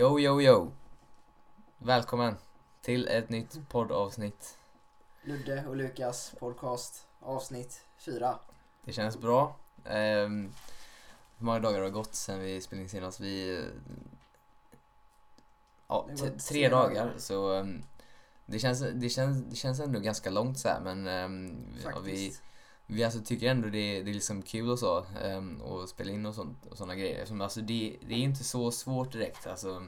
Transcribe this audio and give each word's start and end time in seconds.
Yo, 0.00 0.18
yo, 0.20 0.40
yo. 0.42 0.70
Välkommen 1.78 2.34
till 2.82 3.08
ett 3.08 3.28
nytt 3.28 3.68
poddavsnitt. 3.68 4.58
Ludde 5.22 5.66
och 5.66 5.76
Lukas 5.76 6.34
podcast 6.38 7.06
avsnitt 7.20 7.80
4. 7.98 8.38
Det 8.84 8.92
känns 8.92 9.18
bra. 9.18 9.56
Ehm, 9.84 10.52
hur 11.38 11.44
många 11.46 11.58
dagar 11.60 11.78
har 11.78 11.84
det 11.84 11.90
gått 11.90 12.14
sen 12.14 12.40
vi 12.40 12.60
spelade 12.60 12.82
in 12.82 12.88
senast? 12.88 13.20
Vi... 13.20 13.56
eh, 13.58 13.64
Ja, 15.88 16.06
Det 16.08 16.20
har 16.22 16.28
t- 16.28 16.32
gått 16.34 16.46
tre 16.46 16.58
tre 16.58 16.68
dagar. 16.68 16.94
dagar. 17.06 17.18
Så 17.18 17.54
ehm, 17.54 17.82
det 18.46 18.58
känns, 18.58 18.80
det, 18.94 19.08
känns, 19.08 19.44
det 19.50 19.56
känns 19.56 19.80
ändå 19.80 20.00
ganska 20.00 20.30
långt 20.30 20.58
så 20.58 20.68
här, 20.68 20.80
men 20.80 21.06
ehm, 21.06 21.66
ja, 21.84 21.98
vi, 22.00 22.10
Faktiskt. 22.10 22.42
Vi 22.92 23.04
alltså 23.04 23.20
tycker 23.20 23.50
ändå 23.50 23.68
det, 23.68 24.02
det 24.02 24.10
är 24.10 24.14
liksom 24.14 24.42
kul 24.42 24.70
och 24.70 24.78
så. 24.78 25.06
Um, 25.24 25.60
och 25.60 25.88
spela 25.88 26.10
in 26.10 26.26
och, 26.26 26.34
sånt, 26.34 26.66
och 26.66 26.78
såna 26.78 26.94
grejer. 26.94 27.26
Som, 27.26 27.40
alltså, 27.40 27.60
det, 27.60 27.96
det 28.08 28.14
är 28.14 28.18
inte 28.18 28.44
så 28.44 28.70
svårt 28.70 29.12
direkt. 29.12 29.46
Alltså, 29.46 29.82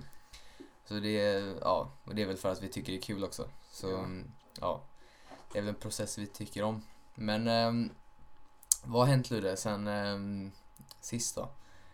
så 0.84 0.94
det, 0.94 1.18
ja, 1.60 1.90
och 2.04 2.14
det 2.14 2.22
är 2.22 2.26
väl 2.26 2.36
för 2.36 2.52
att 2.52 2.62
vi 2.62 2.68
tycker 2.68 2.92
det 2.92 2.98
är 2.98 3.02
kul 3.02 3.24
också. 3.24 3.48
Så 3.70 3.90
Ja. 3.90 4.06
ja, 4.60 4.80
det 5.52 5.58
är 5.58 5.62
väl 5.62 5.68
en 5.68 5.80
process 5.80 6.18
vi 6.18 6.26
tycker 6.26 6.62
om. 6.62 6.82
Men 7.14 7.48
ehm, 7.48 7.90
vad 8.84 9.02
har 9.02 9.06
hänt 9.06 9.30
Ludde 9.30 9.56
sen 9.56 9.86
ehm, 9.88 10.52
sist 11.00 11.34
då? 11.36 11.48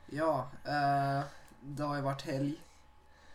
Ja, 0.07 0.49
eh, 0.65 1.25
det 1.61 1.83
har 1.83 1.97
ju 1.97 2.03
varit 2.03 2.23
helg. 2.23 2.55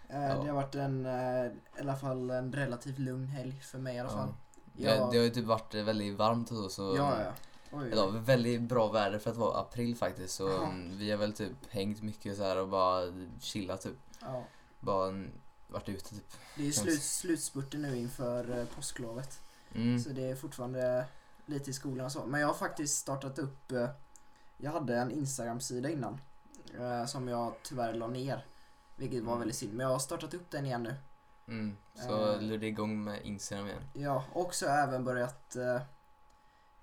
Eh, 0.09 0.21
Ja. 0.21 0.41
Det 0.43 0.47
har 0.47 0.55
varit 0.55 0.75
en, 0.75 1.05
eh, 1.05 1.45
i 1.45 1.79
alla 1.79 1.95
fall 1.95 2.29
en 2.29 2.53
relativt 2.53 2.99
lugn 2.99 3.27
helg 3.27 3.61
för 3.61 3.79
mig 3.79 3.95
i 3.95 3.99
alla 3.99 4.09
fall. 4.09 4.33
Det, 4.73 4.83
Ja, 4.83 5.09
det 5.11 5.17
har 5.17 5.23
ju 5.23 5.29
typ 5.29 5.45
varit 5.45 5.73
väldigt 5.73 6.17
varmt 6.17 6.51
och 6.51 6.57
så. 6.57 6.69
så 6.69 6.95
ja, 6.97 7.21
ja. 7.23 7.31
Oj, 7.73 7.91
Eller, 7.91 8.07
väldigt 8.19 8.61
bra 8.61 8.87
väder 8.91 9.19
för 9.19 9.31
att 9.31 9.37
vara 9.37 9.57
april 9.59 9.95
faktiskt. 9.95 10.35
Så 10.35 10.49
Ja. 10.49 10.63
mm, 10.65 10.97
vi 10.97 11.11
har 11.11 11.17
väl 11.17 11.33
typ 11.33 11.51
hängt 11.69 12.01
mycket 12.01 12.37
så 12.37 12.43
här 12.43 12.57
och 12.57 12.67
bara 12.67 13.01
chillat 13.41 13.81
typ. 13.81 13.97
ja. 14.21 14.43
Bara 14.79 15.07
mm, 15.09 15.31
varit 15.67 15.89
ute 15.89 16.09
typ. 16.09 16.33
Det 16.57 16.67
är 16.67 16.71
slut, 16.71 17.01
slutspurten 17.01 17.81
nu 17.81 17.97
inför 17.97 18.59
eh, 18.59 18.65
påsklovet. 18.65 19.39
Mm. 19.75 19.99
Så 19.99 20.09
det 20.09 20.29
är 20.29 20.35
fortfarande 20.35 21.05
lite 21.45 21.69
i 21.69 21.73
skolan 21.73 22.05
och 22.05 22.11
så. 22.11 22.25
Men 22.25 22.39
jag 22.41 22.47
har 22.47 22.53
faktiskt 22.53 22.97
startat 22.97 23.39
upp, 23.39 23.71
eh, 23.71 23.89
jag 24.57 24.71
hade 24.71 24.95
en 24.95 25.11
Instagram-sida 25.11 25.89
innan. 25.89 26.21
eh, 26.79 27.05
Som 27.05 27.27
jag 27.27 27.53
tyvärr 27.63 27.93
la 27.93 28.07
ner. 28.07 28.45
Vilket 28.95 29.23
var 29.23 29.37
väldigt 29.37 29.57
synd. 29.57 29.73
Men 29.73 29.83
jag 29.85 29.93
har 29.93 29.99
startat 29.99 30.33
upp 30.33 30.51
den 30.51 30.65
igen 30.65 30.83
nu. 30.83 30.95
Mm. 31.47 31.77
Så. 31.95 32.39
Ludde 32.39 32.65
är 32.65 32.67
igång 32.67 33.03
med 33.03 33.21
Instagram 33.25 33.65
igen. 33.67 33.83
Ja, 33.93 34.23
och 34.33 34.55
så 34.55 34.67
har 34.69 34.75
jag 34.77 34.87
även 34.87 35.03
börjat 35.03 35.55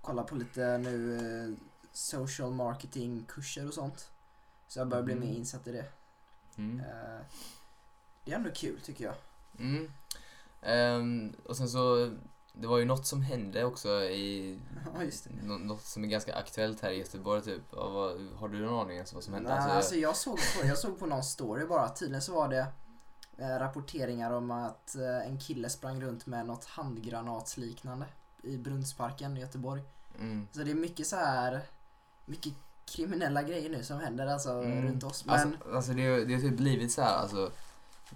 eh, 0.02 0.06
kolla 0.06 0.22
på 0.22 0.34
lite 0.34 0.78
nu 0.78 1.16
eh, 1.16 1.58
social 1.92 2.52
marketing 2.52 3.24
kurser 3.28 3.68
och 3.68 3.74
sånt. 3.74 4.10
Så 4.68 4.78
jag 4.78 4.88
börjar 4.88 5.04
bli 5.04 5.14
Mhm. 5.14 5.24
mer 5.28 5.34
insatt 5.34 5.66
i 5.66 5.72
det. 5.72 5.84
Mm. 6.56 6.80
Eh, 6.80 7.20
det 8.24 8.32
är 8.32 8.36
ändå 8.36 8.50
kul 8.54 8.80
tycker 8.80 9.04
jag. 9.04 9.14
Mm. 9.58 9.90
Ehm, 10.62 11.32
och 11.44 11.56
sen 11.56 11.68
så, 11.68 12.10
det 12.52 12.66
var 12.66 12.78
ju 12.78 12.84
något 12.84 13.06
som 13.06 13.22
hände 13.22 13.64
också 13.64 13.88
i, 14.02 14.58
Ja, 14.94 15.02
just 15.04 15.24
det. 15.24 15.30
nå- 15.42 15.58
något 15.58 15.84
som 15.84 16.04
är 16.04 16.08
ganska 16.08 16.34
aktuellt 16.36 16.80
här 16.80 16.90
i 16.90 16.98
Göteborg 16.98 17.42
typ. 17.42 17.62
Vad, 17.72 18.20
har 18.36 18.48
du 18.48 18.60
någon 18.60 18.80
aning 18.86 19.00
om 19.00 19.06
vad 19.14 19.24
som 19.24 19.34
hände? 19.34 19.48
Nej, 19.48 19.58
Alltså, 19.58 19.76
alltså 19.76 19.94
jag 19.94 20.16
såg, 20.16 20.36
på, 20.36 20.66
jag 20.66 20.78
såg 20.78 20.98
på 20.98 21.06
någon 21.06 21.22
story 21.24 21.66
bara. 21.66 21.88
Tydligen 21.88 22.22
så 22.22 22.34
var 22.34 22.48
det 22.48 22.66
eh, 23.38 23.58
rapporteringar 23.58 24.30
om 24.30 24.50
att 24.50 24.94
eh, 24.96 25.26
en 25.26 25.38
kille 25.38 25.68
sprang 25.70 26.02
runt 26.02 26.26
med 26.26 26.46
något 26.46 26.64
handgranatsliknande 26.64 28.06
i 28.42 28.56
Brunnsparken 28.58 29.36
i 29.36 29.40
Göteborg. 29.40 29.82
mm. 30.18 30.48
Så 30.52 30.62
det 30.62 30.70
är 30.70 30.74
mycket 30.74 31.06
så 31.06 31.16
här 31.16 31.60
mycket 32.26 32.52
kriminella 32.86 33.42
grejer 33.42 33.70
nu 33.70 33.82
som 33.84 34.00
händer 34.00 34.26
alltså 34.26 34.50
Mm. 34.50 34.82
runt 34.82 35.04
oss. 35.04 35.24
Men 35.24 35.34
Alltså, 35.34 35.74
alltså 35.74 35.92
det, 35.92 36.24
det 36.24 36.34
har 36.34 36.40
typ 36.40 36.56
blivit 36.56 36.92
så 36.92 37.02
här, 37.02 37.16
alltså 37.16 37.50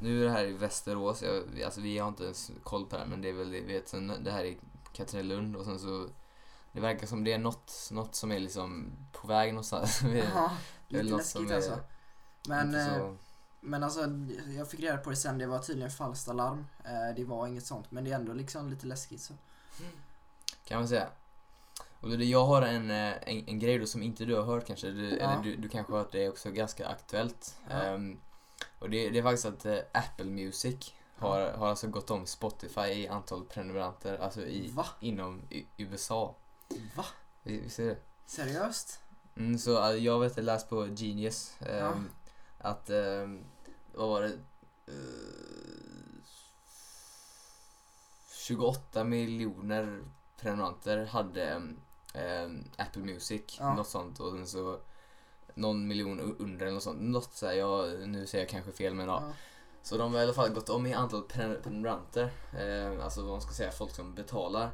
nu 0.01 0.21
är 0.21 0.25
det 0.25 0.31
här 0.33 0.45
i 0.45 0.53
Västerås, 0.53 1.23
jag, 1.23 1.63
alltså 1.65 1.81
vi 1.81 1.99
har 1.99 2.09
inte 2.09 2.25
ens 2.25 2.51
koll 2.63 2.87
på 2.87 2.97
det 2.97 3.03
här 3.03 3.09
men 3.09 3.21
det 3.23 3.29
är 3.29 3.33
väl, 3.33 3.51
vi 3.51 3.61
vet, 3.61 3.89
sen 3.89 4.13
det 4.25 4.31
här 4.31 4.45
i 4.45 4.59
Katrinelund 4.93 5.57
och 5.57 5.65
sen 5.65 5.79
så 5.79 6.09
det 6.73 6.81
verkar 6.81 7.07
som 7.07 7.25
det 7.25 7.33
är 7.33 7.39
något, 7.39 7.89
något 7.93 8.15
som 8.15 8.33
är 8.33 8.39
liksom 8.39 8.93
på 9.13 9.27
väg 9.27 9.53
någonstans. 9.53 10.01
Ja, 10.35 10.51
det 10.89 11.03
lite 11.03 11.17
läskigt 11.17 11.51
alltså. 11.53 11.79
Men, 12.49 12.67
inte 12.67 12.81
eh, 12.81 12.99
så, 12.99 13.17
men 13.61 13.83
alltså, 13.83 14.01
jag 14.57 14.71
fick 14.71 14.81
reda 14.81 14.97
på 14.97 15.11
det 15.11 15.17
sen, 15.17 15.39
det 15.39 15.47
var 15.47 15.59
tydligen 15.59 15.91
falskt 15.91 16.29
alarm. 16.29 16.67
Eh, 16.85 17.15
Det 17.17 17.25
var 17.25 17.47
inget 17.47 17.67
sånt, 17.67 17.91
men 17.91 18.05
det 18.05 18.11
är 18.11 18.15
ändå 18.15 18.33
liksom 18.33 18.71
lite 18.71 18.87
läskigt 18.87 19.21
så. 19.23 19.35
Kan 20.65 20.79
man 20.79 20.89
säga. 20.89 21.09
Och 22.01 22.09
det, 22.19 22.25
jag 22.25 22.45
har 22.45 22.63
en, 22.63 22.91
eh, 22.91 23.13
en, 23.29 23.49
en 23.49 23.59
grej 23.59 23.79
då 23.79 23.87
som 23.87 24.03
inte 24.03 24.25
du 24.25 24.35
har 24.35 24.43
hört 24.43 24.67
kanske, 24.67 24.91
du, 24.91 25.09
Ja. 25.11 25.17
eller 25.17 25.43
du, 25.43 25.57
du 25.57 25.69
kanske 25.69 25.93
har 25.93 25.99
hört 25.99 26.13
det 26.13 26.25
är 26.25 26.29
också 26.29 26.51
ganska 26.51 26.89
aktuellt. 26.89 27.55
Ja. 27.69 27.75
Ehm, 27.75 28.21
och 28.79 28.91
det, 28.91 29.11
det 29.11 29.19
är 29.19 29.23
faktiskt 29.23 29.45
att 29.47 29.67
eh, 29.67 29.79
Apple 29.93 30.25
Music 30.25 30.93
har, 31.17 31.53
har 31.53 31.69
alltså 31.69 31.89
gått 31.89 32.11
om 32.11 32.27
Spotify 32.27 32.81
i 32.81 33.09
antal 33.09 33.45
prenumeranter, 33.45 34.19
alltså 34.19 34.41
i, 34.47 34.69
Va? 34.71 34.87
inom 35.01 35.43
i, 35.51 35.67
USA. 35.77 36.35
Va? 36.97 37.05
Vi, 37.43 37.61
vi 37.61 37.71
ser 37.71 37.87
det. 37.87 37.97
Seriöst? 38.27 39.01
Mm, 39.37 39.59
så 39.59 39.91
eh, 39.91 39.97
jag 39.97 40.21
vet, 40.21 40.37
jag 40.37 40.45
läste 40.45 40.69
på 40.69 40.87
Genius 40.87 41.57
Ja. 41.69 41.95
att, 42.59 42.91
ehm, 42.91 43.45
vad 43.95 44.09
var 44.09 44.23
det? 44.23 44.33
Eh, 44.87 44.95
28 48.47 49.05
miljoner 49.05 50.03
prenumeranter 50.45 51.05
hade 51.05 51.61
ehm, 52.15 52.65
Apple 52.77 53.03
Music, 53.03 53.57
Ja. 53.61 53.75
något 53.75 53.89
sånt 53.89 54.21
och 54.21 54.31
sen 54.33 54.47
så 54.47 54.79
någon 55.55 55.87
miljon 55.89 56.37
under 56.39 56.65
eller 56.67 56.75
något 56.75 56.83
sånt. 56.83 57.01
Något 57.01 57.35
så 57.35 57.47
här, 57.47 57.53
jag, 57.55 58.09
nu 58.09 58.27
säger 58.27 58.45
jag 58.45 58.51
kanske 58.51 58.73
fel 58.73 58.95
men 58.95 59.07
ja. 59.09 59.23
Ja. 59.27 59.33
Så 59.83 59.97
de 59.97 60.13
har 60.13 60.21
i 60.21 60.23
alla 60.23 60.33
fall 60.33 60.51
gått 60.51 60.69
om 60.69 60.87
i 60.87 60.95
antal 60.95 61.23
pre- 61.27 61.63
prenumeranter, 61.63 62.31
eh, 62.59 63.05
alltså 63.05 63.23
vad 63.23 63.31
man 63.31 63.41
ska 63.41 63.53
säga, 63.53 63.71
folk 63.73 63.91
som 63.95 64.15
betalar. 64.15 64.71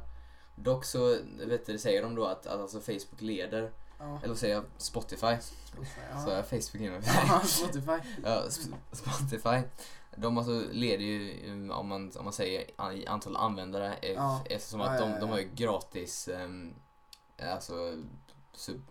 Dock 0.55 0.85
så 0.85 1.17
vet 1.45 1.65
du, 1.65 1.77
säger 1.77 2.01
de 2.01 2.15
då 2.15 2.25
att, 2.25 2.47
att 2.47 2.59
alltså 2.61 2.79
Facebook 2.79 3.21
leder 3.21 3.71
Ja. 3.99 4.17
eller 4.17 4.27
vad 4.27 4.37
säger 4.37 4.55
jag? 4.55 4.63
Spotify. 4.77 5.35
Spotify, 5.65 6.01
Så 6.23 6.29
ja. 6.29 6.35
jag 6.35 6.45
Facebook 6.47 6.81
innan. 6.81 7.01
Ja, 7.27 7.41
Spotify. 7.45 7.91
ja, 8.23 8.43
Sp- 8.47 8.75
Spotify. 8.91 9.67
De 10.15 10.37
alltså 10.37 10.63
leder 10.71 11.03
ju, 11.05 11.51
um, 11.51 11.71
om 11.71 11.87
man, 11.87 12.11
om 12.17 12.23
man 12.23 12.33
säger 12.33 12.65
antal 13.07 13.35
användare, 13.35 13.93
eh, 14.01 14.11
Ja. 14.11 14.43
eftersom 14.49 14.81
att 14.81 14.97
de, 14.99 15.19
de 15.19 15.29
har 15.29 15.37
ju 15.39 15.49
gratis 15.55 16.29
um, 16.33 16.73
alltså 17.41 17.95
sub, 18.53 18.81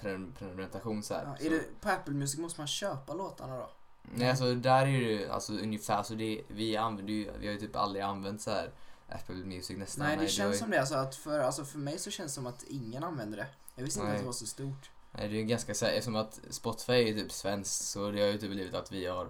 prenumeration 0.00 1.02
så 1.02 1.14
här. 1.14 1.24
Ja, 1.24 1.36
så, 1.38 1.46
är 1.46 1.50
det, 1.50 1.80
på 1.80 1.88
Apple 1.88 2.14
Music 2.14 2.40
måste 2.40 2.60
man 2.60 2.66
köpa 2.68 3.14
låtarna 3.14 3.56
då? 3.56 3.70
Nej 4.02 4.30
alltså 4.30 4.54
där 4.54 4.86
är 4.86 5.00
det 5.00 5.28
alltså, 5.28 5.52
ungefär 5.52 6.02
så 6.02 6.14
det, 6.14 6.42
vi 6.48 6.76
använder 6.76 7.12
ju, 7.12 7.30
vi 7.38 7.46
har 7.46 7.54
ju 7.54 7.60
typ 7.60 7.76
aldrig 7.76 8.02
använt 8.04 8.42
så 8.42 8.50
här 8.50 8.70
Apple 9.08 9.34
Music 9.34 9.78
nästan. 9.78 10.06
Nej, 10.06 10.16
det 10.16 10.22
har 10.22 10.28
känns 10.28 10.54
ju- 10.54 10.58
som 10.58 10.70
det. 10.70 10.80
Alltså, 10.80 10.94
att 10.94 11.14
för, 11.14 11.40
alltså, 11.40 11.64
för 11.64 11.78
mig 11.78 11.98
så 11.98 12.10
känns 12.10 12.32
det 12.32 12.34
som 12.34 12.46
att 12.46 12.62
ingen 12.62 13.04
använder 13.04 13.36
det. 13.36 13.46
Jag 13.74 13.84
visste 13.84 14.00
inte 14.00 14.08
Nej. 14.08 14.16
att 14.16 14.22
det 14.22 14.26
var 14.26 14.32
så 14.32 14.46
stort. 14.46 14.90
Nej, 15.10 15.28
det 15.28 15.34
är 15.34 15.38
ju 15.38 15.44
ganska 15.44 15.74
så 15.74 15.84
här, 15.84 15.92
eftersom 15.92 16.16
att 16.16 16.40
Spotify 16.50 16.92
är 16.92 17.06
ju 17.06 17.14
typ 17.14 17.32
svenskt 17.32 17.84
så 17.88 18.10
det 18.10 18.20
har 18.20 18.28
ju 18.28 18.38
typ 18.38 18.50
blivit 18.50 18.74
att 18.74 18.92
vi 18.92 19.06
har 19.06 19.28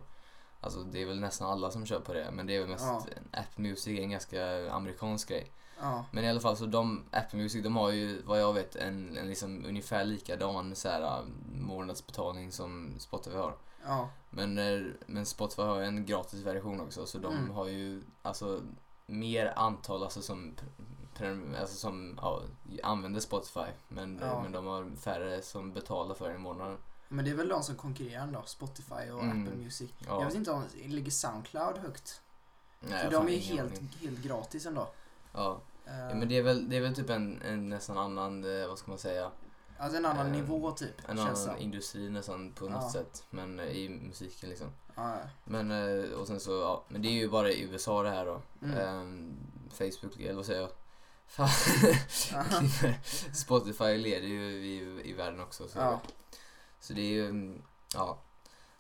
Alltså 0.65 0.81
det 0.83 1.03
är 1.03 1.07
väl 1.07 1.21
nästan 1.21 1.51
alla 1.51 1.71
som 1.71 1.87
kör 1.87 2.01
på 2.01 2.13
det 2.13 2.31
men 2.33 2.47
det 2.47 2.57
är 2.57 2.61
väl 2.61 2.69
mest 2.69 2.85
Ja. 2.85 3.07
Apple 3.33 3.63
Music 3.63 3.99
är 3.99 4.03
en 4.03 4.11
ganska 4.11 4.73
amerikansk 4.73 5.29
grej. 5.29 5.51
Ja. 5.81 6.05
Men 6.11 6.25
i 6.25 6.29
alla 6.31 6.41
fall 6.41 6.57
så 6.57 6.67
de, 6.67 7.05
Apple 7.11 7.39
Music 7.39 7.63
de 7.65 7.77
har 7.77 7.91
ju 7.91 8.23
vad 8.23 8.41
jag 8.41 8.53
vet 8.53 8.77
en, 8.77 9.17
en 9.17 9.29
liksom 9.29 9.65
ungefär 9.67 10.05
likadan 10.05 10.75
så 10.77 10.89
här, 10.89 11.21
um, 11.21 11.33
månadsbetalning 11.67 12.53
som 12.53 12.95
Spotify 12.99 13.37
har. 13.37 13.55
Ja. 13.87 14.09
Men, 14.31 14.59
eh, 14.59 14.83
men 15.07 15.27
Spotify 15.27 15.63
har 15.63 15.79
ju 15.81 15.85
en 15.85 16.07
gratis 16.07 16.41
version 16.41 16.81
också 16.81 17.07
så 17.07 17.19
de 17.19 17.35
Mm. 17.37 17.51
har 17.51 17.67
ju 17.67 18.03
alltså 18.23 18.61
mer 19.07 19.53
antal 19.57 20.03
alltså 20.03 20.23
som, 20.23 20.55
alltså 21.61 21.77
som 21.77 22.19
ja, 22.23 22.43
använder 22.83 23.21
Spotify 23.21 23.67
men, 23.89 24.15
men 24.15 24.53
de 24.53 24.67
har 24.67 24.91
färre 24.97 25.43
som 25.43 25.73
betalar 25.73 26.15
för 26.15 26.29
det 26.29 26.35
i 26.35 26.39
månaden. 26.39 26.77
Men 27.15 27.25
det 27.25 27.31
är 27.31 27.35
väl 27.35 27.49
de 27.49 27.63
som 27.63 27.75
konkurrerar 27.77 28.27
då, 28.27 28.43
Spotify 28.47 29.11
och 29.13 29.23
Mm. 29.23 29.43
Apple 29.43 29.57
Music. 29.57 29.91
Ja. 30.07 30.19
Jag 30.21 30.27
vet 30.27 30.35
inte 30.35 30.51
om, 30.51 30.65
ligger 30.87 31.11
Soundcloud 31.11 31.79
högt? 31.79 32.21
Nej, 32.81 33.05
för 33.05 33.11
de 33.11 33.27
är 33.29 33.33
ju 33.33 33.39
helt, 33.39 33.81
helt 34.01 34.19
gratis 34.19 34.67
ändå. 34.67 34.89
Ja. 35.33 35.61
Eh, 35.87 35.99
ja, 35.99 36.15
men 36.15 36.29
det 36.29 36.37
är 36.39 36.43
väl, 36.43 36.69
det 36.69 36.77
är 36.77 36.81
väl 36.81 36.95
typ 36.95 37.11
en, 37.11 37.43
en 37.43 37.69
nästan 37.69 37.99
annan, 37.99 38.61
eh, 38.61 38.69
vad 38.69 38.79
ska 38.79 38.91
man 38.91 38.99
säga, 38.99 39.31
Alltså 39.79 39.99
en 39.99 40.07
annan 40.07 40.27
eh, 40.27 40.33
nivå 40.33 40.71
typ, 40.71 41.09
en 41.09 41.19
annan 41.19 41.35
det 41.57 41.63
industri 41.63 42.11
nästan 42.11 42.53
på 42.53 42.65
något 42.69 42.83
Ja. 42.83 42.91
sätt. 42.93 43.25
Men 43.31 43.61
i 43.61 43.89
musiken 43.89 44.49
liksom. 44.49 44.67
ja. 44.95 45.17
Men, 45.45 45.71
och 46.15 46.27
sen 46.27 46.41
så, 46.41 46.53
ja, 46.53 46.85
men 46.89 47.03
det 47.03 47.09
är 47.09 47.13
ju 47.13 47.29
bara 47.29 47.51
i 47.51 47.63
USA 47.63 48.03
det 48.03 48.11
här 48.11 48.27
då. 48.27 48.43
Mm. 48.63 48.79
Ehm, 48.79 49.37
Facebook, 49.71 50.21
eller 50.21 50.35
vad 50.35 50.47
säger 50.47 50.61
jag? 50.61 50.71
Spotify 53.35 53.97
leder 53.97 54.29
ju 54.29 54.43
i, 54.67 55.01
i 55.11 55.13
världen 55.13 55.41
också. 55.41 55.69
Så, 55.69 55.79
Ja. 55.79 56.01
Så 56.85 56.93
det 56.93 57.01
är 57.01 57.11
ju, 57.11 57.29
mm, 57.29 57.63
ja, 57.95 58.19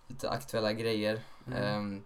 lite 0.07 0.31
aktuella 0.31 0.73
grejer. 0.73 1.21
Mm. 1.47 1.63
Mm. 1.63 2.03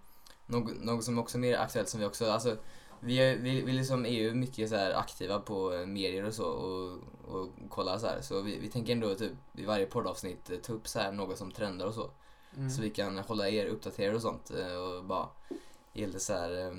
något, 0.47 0.81
något 0.81 1.05
som 1.05 1.19
också 1.19 1.39
är 1.39 1.41
mer 1.41 1.59
aktuellt 1.59 1.89
som 1.89 2.01
vi 2.01 2.07
också, 2.07 2.31
alltså 2.31 2.57
vi, 3.01 3.17
är, 3.17 3.37
vi, 3.37 3.63
vi 3.63 3.73
liksom 3.73 4.07
är 4.07 4.11
ju 4.11 4.35
mycket 4.35 4.71
så 4.71 4.77
aktiva 4.77 5.41
på 5.41 5.85
medier 5.87 6.25
och 6.25 6.35
så 6.35 6.45
och, 6.45 6.99
och 7.35 7.49
kollar 7.69 7.99
så 7.99 8.07
här. 8.07 8.21
Så 8.21 8.41
vi, 8.41 8.59
vi 8.59 8.69
tänker 8.69 8.93
ändå 8.93 9.15
typ 9.15 9.33
i 9.55 9.65
varje 9.65 9.87
poddavsnitt 9.87 10.51
eh, 10.51 10.59
ta 10.59 10.73
upp 10.73 10.89
så 10.89 10.99
här 10.99 11.13
något 11.13 11.39
som 11.39 11.53
trendar 11.53 11.87
och 11.87 11.95
så. 11.95 12.11
Mm. 12.57 12.71
Så 12.71 12.83
vi 12.83 12.91
kan 12.91 13.19
hålla 13.19 13.49
er 13.49 13.67
uppdaterade 13.67 14.17
och 14.17 14.23
sånt 14.23 14.51
eh, 14.51 14.75
och 14.75 15.05
bara 15.05 15.29
ge 15.93 16.07
lite 16.07 16.21
så 16.21 16.33
här, 16.33 16.51
eh, 16.51 16.73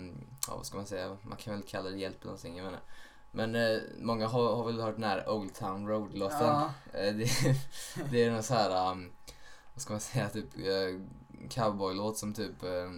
ja 0.48 0.56
vad 0.56 0.66
ska 0.66 0.78
man 0.78 0.86
säga, 0.86 1.18
man 1.22 1.38
kan 1.38 1.54
väl 1.54 1.64
kalla 1.64 1.90
det 1.90 1.98
hjälp 1.98 2.22
eller 2.22 2.26
någonting, 2.26 2.58
jag 2.58 2.66
menar. 2.66 2.82
Men 3.32 3.56
eh, 3.56 3.80
många 3.98 4.28
har, 4.28 4.56
har 4.56 4.66
väl 4.66 4.82
hört 4.82 4.96
den 4.96 5.04
här 5.04 5.30
Old 5.30 5.54
Town 5.54 5.88
Road-låten. 5.88 6.48
Ja. 6.48 6.74
Eh, 6.94 7.16
det, 7.16 7.30
det 8.12 8.24
är 8.24 8.32
någon 8.32 8.44
så 8.44 8.54
här, 8.54 8.92
um, 8.92 9.12
vad 9.74 9.82
ska 9.82 9.94
man 9.94 10.00
säga, 10.00 10.30
typ 10.30 10.58
uh, 10.58 11.02
cowboylåt 11.50 12.18
som 12.18 12.34
typ 12.34 12.64
eh, 12.64 12.92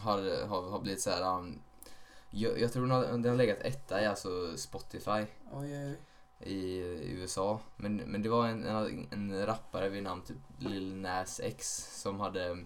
har, 0.00 0.46
har, 0.46 0.70
har 0.70 0.80
blivit 0.80 1.02
så 1.02 1.10
här. 1.10 1.38
Um, 1.38 1.60
jag, 2.30 2.60
jag 2.60 2.72
tror 2.72 2.82
den 2.82 2.90
har, 2.90 3.02
den 3.02 3.28
har 3.28 3.36
legat 3.36 3.58
etta 3.60 4.02
i 4.02 4.06
alltså 4.06 4.56
Spotify 4.56 5.10
Oj, 5.10 5.26
oj, 5.52 5.98
i, 6.40 6.54
i 6.54 7.10
USA. 7.12 7.60
Men, 7.76 7.96
men 7.96 8.22
det 8.22 8.28
var 8.28 8.46
en, 8.46 8.64
en, 8.64 9.08
en 9.10 9.46
rappare 9.46 9.88
vid 9.88 10.02
namn 10.02 10.22
typ 10.22 10.36
Lil 10.58 10.94
Nas 10.94 11.40
X 11.40 11.88
som 12.02 12.20
hade 12.20 12.64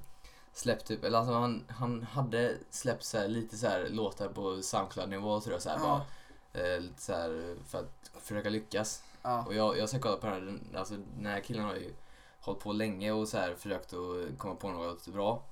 släppt 0.52 0.86
typ, 0.86 1.04
eller 1.04 1.18
alltså 1.18 1.34
han, 1.34 1.64
han 1.68 2.02
hade 2.02 2.56
släppt 2.70 3.04
så 3.04 3.26
lite 3.26 3.56
så 3.56 3.66
här 3.66 3.88
låtar 3.88 4.28
på 4.28 4.62
Soundcloud-nivå 4.62 5.40
tror 5.40 5.52
jag 5.52 5.62
så 5.62 5.70
här, 5.70 5.78
bara, 5.78 5.88
Ja. 5.88 6.06
Eh, 6.54 6.80
lite 6.80 7.02
så 7.02 7.12
här 7.12 7.56
för 7.66 7.78
att 7.78 8.10
försöka 8.22 8.50
lyckas. 8.50 9.02
Ja. 9.22 9.44
Och 9.46 9.54
jag, 9.54 9.78
jag 9.78 9.88
ska 9.88 9.98
kolla 9.98 10.16
på 10.16 10.26
den 10.26 10.34
här, 10.72 10.78
alltså 10.78 10.94
den 11.16 11.26
här 11.26 11.40
killen 11.40 11.64
har 11.64 11.74
ju 11.74 11.94
hållit 12.40 12.60
på 12.60 12.72
länge 12.72 13.12
och 13.12 13.28
så 13.28 13.38
här 13.38 13.54
försökt 13.54 13.92
att 13.92 14.38
komma 14.38 14.54
på 14.54 14.68
något 14.68 15.06
bra. 15.08 15.42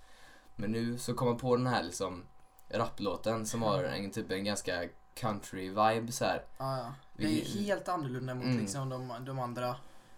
Men 0.56 0.72
nu 0.72 0.98
så 0.98 1.14
kom 1.14 1.28
han 1.28 1.36
på 1.36 1.56
den 1.56 1.66
här 1.66 1.82
liksom 1.82 2.22
rapplåten 2.68 3.46
som 3.46 3.62
har 3.62 3.84
en 3.84 4.10
typ 4.10 4.30
en 4.30 4.44
ganska 4.44 4.88
country 5.14 5.68
vibe 5.68 6.12
så 6.12 6.24
här. 6.24 6.44
Ja, 6.58 6.78
ja. 6.78 6.94
Det 7.16 7.24
är 7.40 7.44
helt 7.44 7.88
annorlunda 7.88 8.34
mot 8.34 8.44
Mm. 8.44 8.58
liksom 8.58 8.88
de, 8.88 9.24
de 9.24 9.38
andra, 9.38 9.76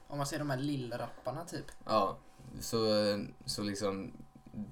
om 0.09 0.19
man 0.19 0.27
ser 0.27 0.39
de 0.39 0.51
här 0.51 0.57
lillrapparna 0.59 1.45
typ. 1.45 1.65
Ja, 1.85 2.17
så, 2.61 2.79
så 3.45 3.63
liksom 3.63 4.13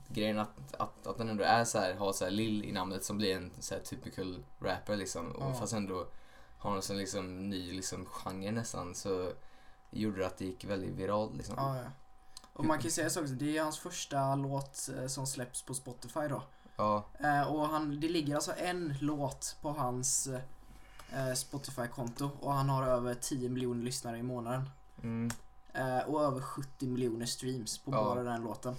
grejen 0.08 0.38
att, 0.38 0.74
att, 0.78 1.06
att 1.06 1.18
den 1.18 1.28
ändå 1.28 1.44
är 1.44 1.64
så 1.64 1.78
här, 1.78 1.94
har 1.94 2.12
så 2.12 2.24
här 2.24 2.30
lill 2.32 2.64
i 2.64 2.72
namnet 2.72 3.04
som 3.04 3.18
blir 3.18 3.36
en 3.36 3.50
så 3.60 3.74
här 3.74 3.82
typical 3.82 4.44
rapper 4.60 4.96
liksom. 4.96 5.32
Och 5.32 5.50
Ja. 5.50 5.54
fast 5.54 5.72
ändå 5.72 6.06
har 6.58 6.76
en 6.76 6.82
sån 6.82 6.96
liksom 6.98 7.50
ny 7.50 7.72
liksom 7.72 8.04
genre 8.06 8.50
nästan 8.50 8.94
så 8.94 9.32
gjorde 9.90 10.18
det 10.18 10.26
att 10.26 10.38
det 10.38 10.44
gick 10.44 10.64
väldigt 10.64 10.90
viralt 10.94 11.34
liksom. 11.36 11.54
Ja, 11.58 11.76
ja. 11.76 11.82
Och 12.52 12.64
man 12.64 12.78
kan 12.78 12.84
ju 12.84 12.90
säga 12.90 13.10
så 13.10 13.20
också, 13.20 13.32
det 13.34 13.56
är 13.58 13.62
hans 13.62 13.78
första 13.78 14.34
låt 14.34 14.88
eh, 14.98 15.06
som 15.06 15.26
släpps 15.26 15.62
på 15.62 15.74
Spotify 15.74 16.28
då. 16.28 16.42
Ja, 16.76 17.04
Eh, 17.18 17.42
och 17.42 17.68
han, 17.68 18.00
det 18.00 18.08
ligger 18.08 18.34
alltså 18.34 18.52
en 18.56 18.94
låt 19.00 19.56
på 19.62 19.70
hans 19.72 20.28
eh, 21.12 21.34
Spotify-konto 21.34 22.30
och 22.40 22.52
han 22.52 22.68
har 22.68 22.86
över 22.86 23.14
10 23.14 23.48
miljoner 23.48 23.82
lyssnare 23.84 24.18
i 24.18 24.22
månaden. 24.22 24.70
mm, 25.02 25.30
och 26.06 26.22
över 26.24 26.40
70 26.40 26.86
miljoner 26.86 27.26
streams 27.26 27.78
på 27.78 27.90
Ja. 27.92 28.04
bara 28.04 28.22
den 28.22 28.42
låten. 28.42 28.74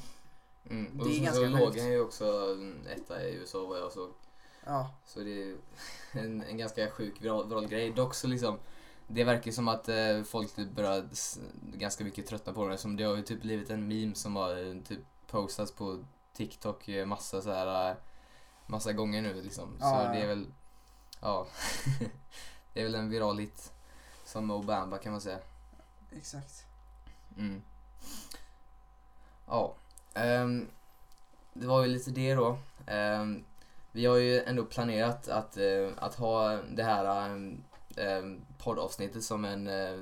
Mm. 0.69 0.97
Det 0.97 1.03
Och 1.03 1.09
är 1.09 1.13
så, 1.13 1.23
ganska 1.23 1.43
så 1.43 1.57
låg 1.57 1.77
han 1.77 1.91
ju 1.91 2.01
också 2.01 2.57
etta 2.95 3.23
i 3.23 3.35
USA 3.35 3.65
vad 3.65 3.79
jag 3.79 3.91
såg. 3.91 4.09
Ja, 4.65 4.95
Så 5.05 5.19
det 5.19 5.43
är 5.43 5.55
en, 6.11 6.41
en 6.41 6.57
ganska 6.57 6.89
sjuk 6.89 7.21
viral, 7.21 7.47
viral 7.47 7.67
grej. 7.67 7.91
Dock 7.91 8.13
så 8.13 8.27
liksom, 8.27 8.59
det 9.07 9.23
verkar 9.23 9.51
som 9.51 9.67
att 9.67 9.89
eh, 9.89 10.23
folk 10.23 10.55
typ 10.55 10.71
börjar 10.71 11.09
ganska 11.77 12.03
mycket 12.03 12.27
tröttna 12.27 12.53
på 12.53 12.67
det. 12.67 12.77
Som 12.77 12.95
det 12.95 13.03
har 13.03 13.15
ju 13.15 13.21
typ 13.21 13.41
blivit 13.41 13.69
en 13.69 13.87
meme 13.87 14.15
som 14.15 14.35
har 14.35 14.67
eh, 14.69 14.81
typ 14.81 14.99
postats 15.27 15.71
på 15.71 16.03
TikTok 16.33 16.87
eh, 16.87 17.05
massa 17.05 17.41
så 17.41 17.51
här 17.51 17.89
eh, 17.89 17.97
massa 18.67 18.93
gånger 18.93 19.21
nu 19.21 19.41
liksom. 19.41 19.77
Ja, 19.79 19.89
så 19.89 19.95
ja, 19.95 20.13
det 20.13 20.19
är 20.19 20.27
väl, 20.27 20.53
ja. 21.21 21.47
det 22.73 22.79
är 22.79 22.83
väl 22.83 22.95
en 22.95 23.09
viral 23.09 23.39
hit. 23.39 23.73
Som 24.25 24.51
Obamba 24.51 24.97
kan 24.97 25.11
man 25.11 25.21
säga. 25.21 25.39
exakt. 26.11 26.65
Mm. 27.37 27.61
Ja. 29.47 29.75
Ehm, 30.13 30.67
det 31.53 31.67
var 31.67 31.81
ju 31.83 31.87
lite 31.87 32.11
det 32.11 32.35
då. 32.35 32.57
Ehm, 32.87 33.43
vi 33.91 34.05
har 34.05 34.15
ju 34.15 34.39
ändå 34.43 34.65
planerat 34.65 35.27
att, 35.27 35.57
eh, 35.57 35.89
att 35.97 36.15
ha 36.15 36.49
det 36.71 36.83
här 36.83 37.29
um, 37.97 38.41
poddavsnittet 38.57 39.23
som 39.23 39.45
en 39.45 39.67
eh, 39.67 39.99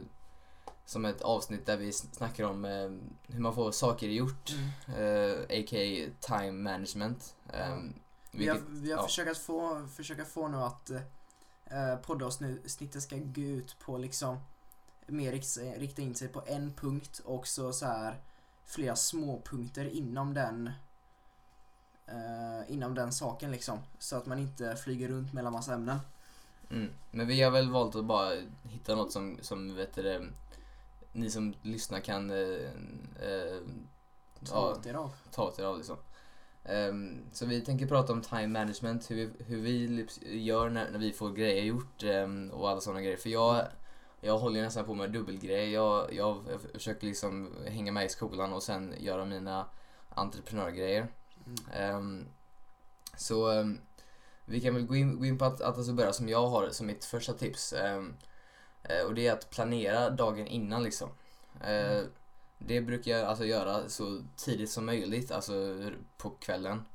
som 0.86 1.06
ett 1.06 1.22
avsnitt 1.22 1.66
där 1.66 1.78
vi 1.78 1.92
snackar 1.94 2.44
om 2.44 2.66
eh, 2.66 2.90
hur 3.34 3.40
man 3.40 3.56
får 3.56 3.72
saker 3.72 4.08
gjort, 4.08 4.52
Mm. 4.88 5.02
uh, 5.02 5.40
a.k.a. 5.44 6.10
time 6.22 6.52
management. 6.52 7.36
Um, 7.54 7.94
Vi 8.32 8.48
har, 8.48 8.56
vilket- 8.56 8.70
vi 8.72 8.92
har 8.92 9.00
ja. 9.00 9.04
försökt, 9.08 9.38
få, 9.38 9.88
försöka 9.96 10.26
få 10.26 10.48
nu 10.48 10.58
att 10.58 10.90
eh, 11.66 11.96
poddavsnittet 12.02 13.02
ska 13.04 13.16
gå 13.18 13.42
ut 13.42 13.80
på 13.80 13.98
liksom 13.98 14.40
mer 15.08 15.32
rikta 15.80 16.02
in 16.02 16.16
sig 16.16 16.28
på 16.28 16.44
en 16.48 16.74
punkt 16.74 17.22
och 17.26 17.48
så, 17.48 17.74
så 17.74 17.86
här 17.86 18.16
flera 18.72 18.96
små 18.96 19.42
punkter 19.46 19.86
inom 19.86 20.34
den 20.34 20.72
eh, 22.08 22.74
inom 22.74 22.96
den 22.96 23.12
saken 23.12 23.52
liksom. 23.52 23.80
Så 24.00 24.16
att 24.16 24.26
man 24.26 24.40
inte 24.40 24.76
flyger 24.76 25.08
runt 25.08 25.34
mellan 25.34 25.54
massa 25.54 25.74
ämnen. 25.74 26.00
Mm. 26.70 26.90
Men 27.12 27.28
vi 27.28 27.42
har 27.42 27.52
väl 27.52 27.72
valt 27.72 27.96
att 27.96 28.06
bara 28.06 28.32
hitta 28.64 28.96
något 28.96 29.12
som, 29.12 29.38
som 29.42 29.76
vet 29.76 29.94
det, 29.94 30.28
ni 31.12 31.30
som 31.30 31.54
lyssnar 31.62 32.00
kan 32.00 32.30
eh, 32.30 32.72
eh, 33.30 33.62
Ta 34.46 34.72
åt 34.72 34.86
er 34.86 34.94
av. 34.94 35.12
ta 35.32 35.44
åt 35.44 35.60
er 35.60 35.64
av 35.64 35.78
liksom. 35.78 35.98
Ehm, 36.64 37.20
så 37.32 37.46
vi 37.46 37.62
tänker 37.62 37.88
prata 37.88 38.14
om 38.14 38.22
time 38.22 38.48
management, 38.48 39.12
hur 39.12 39.16
vi, 39.16 39.30
hur 39.44 39.62
vi 39.62 40.08
gör 40.24 40.70
när, 40.70 40.92
när 40.92 41.00
vi 41.00 41.12
får 41.12 41.32
grejer 41.32 41.64
gjort 41.64 42.04
ehm, 42.04 42.52
och 42.52 42.70
alla 42.70 42.82
sådana 42.82 43.02
grejer. 43.02 43.18
För 43.18 43.30
jag, 43.30 43.68
jag 44.22 44.38
håller 44.38 44.62
nästan 44.62 44.86
på 44.86 44.94
med 44.94 45.12
dubbelgrejer. 45.12 45.74
Jag, 45.74 46.14
jag, 46.14 46.44
jag 46.52 46.62
försöker 46.62 47.08
liksom 47.08 47.56
hänga 47.68 47.92
med 47.92 48.06
i 48.06 48.10
skolan 48.10 48.54
och 48.54 48.64
sen 48.64 48.96
göra 49.00 49.26
mina 49.26 49.66
entreprenörgrejer. 50.10 51.08
Mm. 51.46 51.58
Ehm, 51.74 52.28
så 53.18 53.50
ehm, 53.52 53.80
vi 54.46 54.62
kan 54.62 54.74
väl 54.74 54.86
gå 54.86 54.96
in, 54.96 55.20
gå 55.20 55.26
in 55.26 55.38
på 55.38 55.46
att, 55.46 55.62
att 55.62 55.78
alltså 55.78 55.94
börja 55.94 56.14
som 56.14 56.30
jag 56.30 56.48
har 56.48 56.70
som 56.70 56.88
mitt 56.88 57.06
första 57.06 57.34
tips. 57.34 57.74
Eh, 57.74 58.04
och 59.08 59.16
det 59.16 59.28
är 59.28 59.34
att 59.34 59.50
planera 59.50 60.10
dagen 60.10 60.48
innan 60.48 60.84
liksom. 60.84 61.10
Eh, 61.64 61.92
Mm. 61.92 62.12
Det 62.58 62.82
brukar 62.82 63.12
jag 63.12 63.28
alltså 63.28 63.46
göra 63.46 63.90
så 63.90 64.22
tidigt 64.36 64.70
som 64.70 64.86
möjligt, 64.86 65.32
alltså 65.32 65.54
på 66.18 66.30
kvällen. 66.30 66.86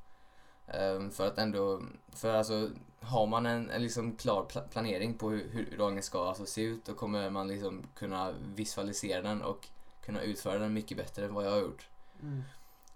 För 1.13 1.27
att 1.27 1.39
ändå, 1.39 1.83
för 2.13 2.35
alltså 2.35 2.71
har 3.01 3.27
man 3.27 3.47
en, 3.47 3.71
en 3.71 3.83
liksom 3.83 4.17
klar 4.17 4.47
pla- 4.53 4.69
planering 4.69 5.15
på 5.15 5.31
hur, 5.31 5.49
hur 5.51 5.79
dagen 5.79 6.03
ska 6.03 6.29
alltså 6.29 6.47
se 6.47 6.63
ut 6.63 6.85
då 6.85 6.95
kommer 6.95 7.31
man 7.31 7.49
liksom 7.49 7.83
kunna 7.95 8.33
visualisera 8.55 9.23
den 9.23 9.43
och 9.43 9.69
kunna 10.05 10.23
utföra 10.23 10.59
den 10.59 10.75
mycket 10.75 10.97
bättre 10.97 11.25
än 11.25 11.35
vad 11.35 11.47
jag 11.47 11.51
har 11.51 11.61
gjort. 11.61 11.89
Mm. 12.23 12.43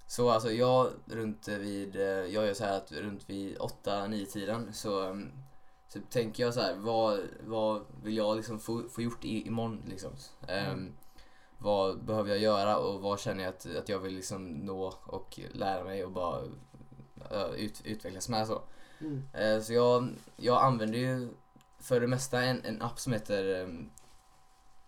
Så 0.07 0.31
alltså 0.31 0.53
jag 0.53 0.91
runt 1.07 1.49
vid, 1.49 1.97
eh, 1.97 2.03
jag 2.03 2.47
gör 2.47 2.55
så 2.55 2.65
här 2.65 2.77
att 2.77 2.93
runt 2.93 3.31
vid 3.31 3.59
8-9 3.59 4.27
tiden 4.27 4.73
så, 4.73 5.09
um, 5.09 5.33
så 5.89 5.99
tänker 6.11 6.43
jag 6.43 6.55
så 6.55 6.61
här, 6.61 6.75
vad, 6.77 7.21
vad 7.47 7.83
vill 8.03 8.17
jag 8.17 8.37
liksom 8.37 8.61
få, 8.61 8.83
få 8.89 9.03
gjort 9.03 9.25
i, 9.25 9.47
imorgon 9.47 9.83
liksom? 9.89 10.13
Mm. 10.47 10.93
Vad 11.59 12.05
behöver 12.05 12.31
jag 12.31 12.39
göra 12.39 12.77
och 12.77 13.01
vad 13.01 13.21
känner 13.21 13.45
jag 13.45 13.51
att, 13.51 13.77
att 13.77 13.89
jag 13.89 13.99
vill 13.99 14.15
liksom 14.15 14.47
nå 14.49 14.95
och 15.03 15.41
lära 15.53 15.85
mig 15.85 16.05
och 16.05 16.13
bara 16.13 16.43
uh, 17.33 17.55
ut, 17.57 17.83
utvecklas 17.85 18.29
med 18.29 18.47
så. 18.47 18.63
Mm. 19.01 19.23
Eh, 19.33 19.61
så 19.61 19.73
jag, 19.73 20.09
jag 20.37 20.63
använder 20.63 20.99
ju 20.99 21.29
för 21.81 22.01
det 22.01 22.07
mesta 22.07 22.43
en, 22.43 22.65
en 22.65 22.83
app 22.83 23.01
som 23.01 23.13
heter 23.13 23.63
um, 23.63 23.91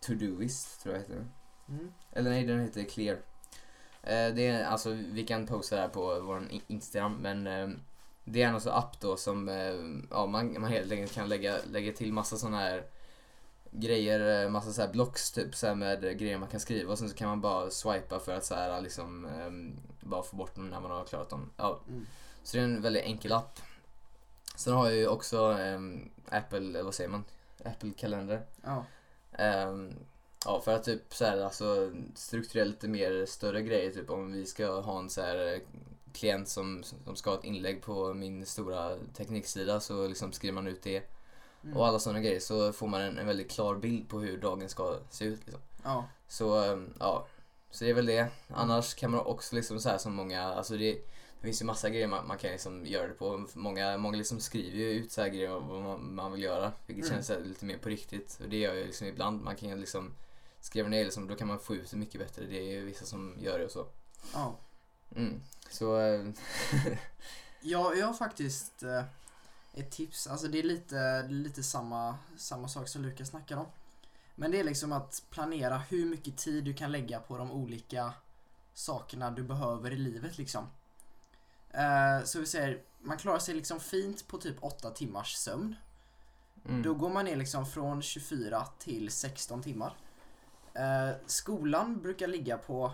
Todoist, 0.00 0.82
tror 0.82 0.94
jag 0.94 1.02
heter. 1.02 1.26
Mm. 1.68 1.92
Eller 2.12 2.30
nej, 2.30 2.46
den 2.46 2.60
heter 2.60 2.84
Clear. 2.84 3.16
Eh, 4.02 4.34
det 4.34 4.46
är, 4.46 4.64
alltså, 4.64 4.90
vi 4.90 5.26
kan 5.26 5.46
posta 5.46 5.76
det 5.76 5.82
här 5.82 5.88
på 5.88 6.20
vår 6.20 6.48
Instagram, 6.66 7.14
men 7.14 7.46
eh, 7.46 7.68
det 8.24 8.42
är 8.42 8.48
en 8.48 8.54
alltså 8.54 8.70
app 8.70 9.00
då 9.00 9.16
som 9.16 9.48
eh, 9.48 9.74
ja, 10.10 10.26
man, 10.26 10.60
man 10.60 10.70
helt 10.70 10.92
enkelt 10.92 11.12
kan 11.14 11.28
lägga, 11.28 11.56
lägga 11.70 11.92
till 11.92 12.12
massa 12.12 12.36
sådana 12.36 12.58
här 12.58 12.84
grejer, 13.70 14.44
eh, 14.44 14.50
massa 14.50 14.72
så 14.72 14.82
här 14.82 14.92
blocks 14.92 15.32
typ 15.32 15.54
så 15.54 15.74
med 15.74 16.18
grejer 16.18 16.38
man 16.38 16.48
kan 16.48 16.60
skriva 16.60 16.92
och 16.92 16.98
sen 16.98 17.08
så 17.08 17.14
kan 17.16 17.28
man 17.28 17.40
bara 17.40 17.70
swipa 17.70 18.18
för 18.20 18.36
att 18.36 18.44
så 18.44 18.54
här 18.54 18.80
liksom 18.80 19.24
eh, 19.24 19.78
bara 20.08 20.22
få 20.22 20.36
bort 20.36 20.54
dem 20.54 20.70
när 20.70 20.80
man 20.80 20.90
har 20.90 21.04
klarat 21.04 21.30
dem. 21.30 21.50
Ja, 21.56 21.80
Mm. 21.88 22.06
så 22.42 22.56
det 22.56 22.60
är 22.60 22.64
en 22.64 22.82
väldigt 22.82 23.02
enkel 23.04 23.32
app. 23.32 23.60
Sen 24.56 24.74
har 24.74 24.86
jag 24.86 24.96
ju 24.96 25.08
också 25.08 25.38
ehm, 25.38 26.10
Apple, 26.28 26.58
eller 26.58 26.82
vad 26.82 26.94
säger 26.94 27.10
man? 27.10 27.24
Apple 27.64 27.92
kalender. 27.96 28.42
Ja. 28.62 28.84
Ehm, 29.32 29.94
ja, 30.44 30.60
för 30.60 30.74
att 30.74 30.84
typ 30.84 31.14
så 31.14 31.24
här, 31.24 31.40
alltså, 31.40 31.92
strukturera 32.14 32.64
lite 32.64 32.88
mer 32.88 33.26
större 33.26 33.62
grejer. 33.62 33.90
Typ 33.90 34.10
om 34.10 34.32
vi 34.32 34.46
ska 34.46 34.80
ha 34.80 34.98
en 34.98 35.10
så 35.10 35.20
här, 35.20 35.54
eh, 35.54 35.60
klient 36.12 36.48
som, 36.48 36.82
som 37.04 37.16
ska 37.16 37.30
ha 37.30 37.38
ett 37.38 37.44
inlägg 37.44 37.82
på 37.82 38.14
min 38.14 38.46
stora 38.46 38.96
tekniksida 39.16 39.80
så 39.80 40.06
liksom 40.06 40.32
skriver 40.32 40.54
man 40.54 40.66
ut 40.66 40.82
det. 40.82 41.02
Mm. 41.64 41.76
Och 41.76 41.86
alla 41.86 41.98
sådana 41.98 42.20
grejer 42.20 42.40
så 42.40 42.72
får 42.72 42.86
man 42.86 43.00
en, 43.00 43.18
en 43.18 43.26
väldigt 43.26 43.50
klar 43.50 43.74
bild 43.74 44.08
på 44.08 44.20
hur 44.20 44.38
dagen 44.38 44.68
ska 44.68 44.98
se 45.10 45.24
ut. 45.24 45.40
Liksom. 45.44 45.60
Ja. 45.84 46.04
Så 46.28 46.64
ehm, 46.64 46.94
ja, 47.00 47.26
så 47.70 47.84
det 47.84 47.90
är 47.90 47.94
väl 47.94 48.06
det. 48.06 48.28
Annars 48.48 48.94
kan 48.94 49.10
man 49.10 49.20
också 49.20 49.56
liksom 49.56 49.80
så 49.80 49.88
här 49.88 49.98
som 49.98 50.14
många, 50.14 50.42
alltså 50.42 50.76
det, 50.76 50.98
det 51.42 51.46
finns 51.46 51.62
ju 51.62 51.66
massa 51.66 51.90
grejer 51.90 52.06
man, 52.06 52.26
man 52.26 52.38
kan 52.38 52.50
liksom 52.50 52.86
göra 52.86 53.08
det 53.08 53.14
på. 53.14 53.46
Många, 53.54 53.96
många 53.98 54.16
liksom 54.16 54.40
skriver 54.40 54.78
ju 54.78 54.90
ut 54.90 55.12
så 55.12 55.20
här 55.22 55.28
grejer 55.28 55.48
vad 55.48 55.82
man, 55.82 56.14
man 56.14 56.32
vill 56.32 56.42
göra. 56.42 56.72
Vilket 56.86 57.04
Mm. 57.10 57.22
känns 57.22 57.46
lite 57.46 57.64
mer 57.64 57.78
på 57.78 57.88
riktigt. 57.88 58.38
Och 58.42 58.48
det 58.48 58.56
gör 58.56 58.74
jag 58.74 58.86
liksom 58.86 59.06
ibland. 59.06 59.42
Man 59.42 59.56
kan 59.56 59.68
ju 59.68 59.76
liksom 59.76 60.14
skriva 60.60 60.88
ner 60.88 61.04
liksom, 61.04 61.26
då 61.28 61.34
kan 61.36 61.48
man 61.48 61.58
få 61.58 61.74
ut 61.74 61.90
det 61.90 61.96
mycket 61.96 62.20
bättre. 62.20 62.44
Det 62.46 62.58
är 62.58 62.72
ju 62.72 62.84
vissa 62.84 63.04
som 63.04 63.36
gör 63.40 63.58
det 63.58 63.64
och 63.64 63.70
så. 63.70 63.86
Ja. 64.34 64.56
Mm. 65.16 65.40
Så, 65.70 65.98
eh, 66.00 66.24
Jag, 67.60 67.98
jag 67.98 68.06
har 68.06 68.14
faktiskt 68.14 68.82
eh, 68.82 69.04
ett 69.74 69.90
tips. 69.90 70.26
Alltså 70.26 70.48
det 70.48 70.58
är 70.58 70.62
lite, 70.62 71.26
lite 71.28 71.62
samma, 71.62 72.18
samma 72.36 72.68
sak 72.68 72.88
som 72.88 73.02
Lukas 73.02 73.28
snackar 73.28 73.56
om. 73.56 73.66
Men 74.34 74.50
det 74.50 74.60
är 74.60 74.64
liksom 74.64 74.92
att 74.92 75.22
planera 75.30 75.78
hur 75.78 76.06
mycket 76.06 76.36
tid 76.36 76.64
du 76.64 76.74
kan 76.74 76.92
lägga 76.92 77.20
på 77.20 77.38
de 77.38 77.50
olika 77.50 78.12
sakerna 78.74 79.30
du 79.30 79.42
behöver 79.42 79.90
i 79.90 79.96
livet 79.96 80.38
liksom. 80.38 80.66
Eh, 81.72 82.24
så 82.24 82.40
vi 82.40 82.46
säger, 82.46 82.82
man 83.00 83.18
klarar 83.18 83.38
sig 83.38 83.54
liksom 83.54 83.80
fint 83.80 84.28
på 84.28 84.38
typ 84.38 84.56
8 84.60 84.90
timmars 84.90 85.34
sömn. 85.34 85.76
mm. 86.68 86.82
Då 86.82 86.94
går 86.94 87.10
man 87.10 87.24
ner 87.24 87.36
liksom 87.36 87.66
från 87.66 88.02
24 88.02 88.66
till 88.78 89.10
16 89.10 89.62
timmar. 89.62 89.96
Eh, 90.74 91.10
skolan 91.26 92.02
brukar 92.02 92.26
ligga 92.26 92.58
på, 92.58 92.92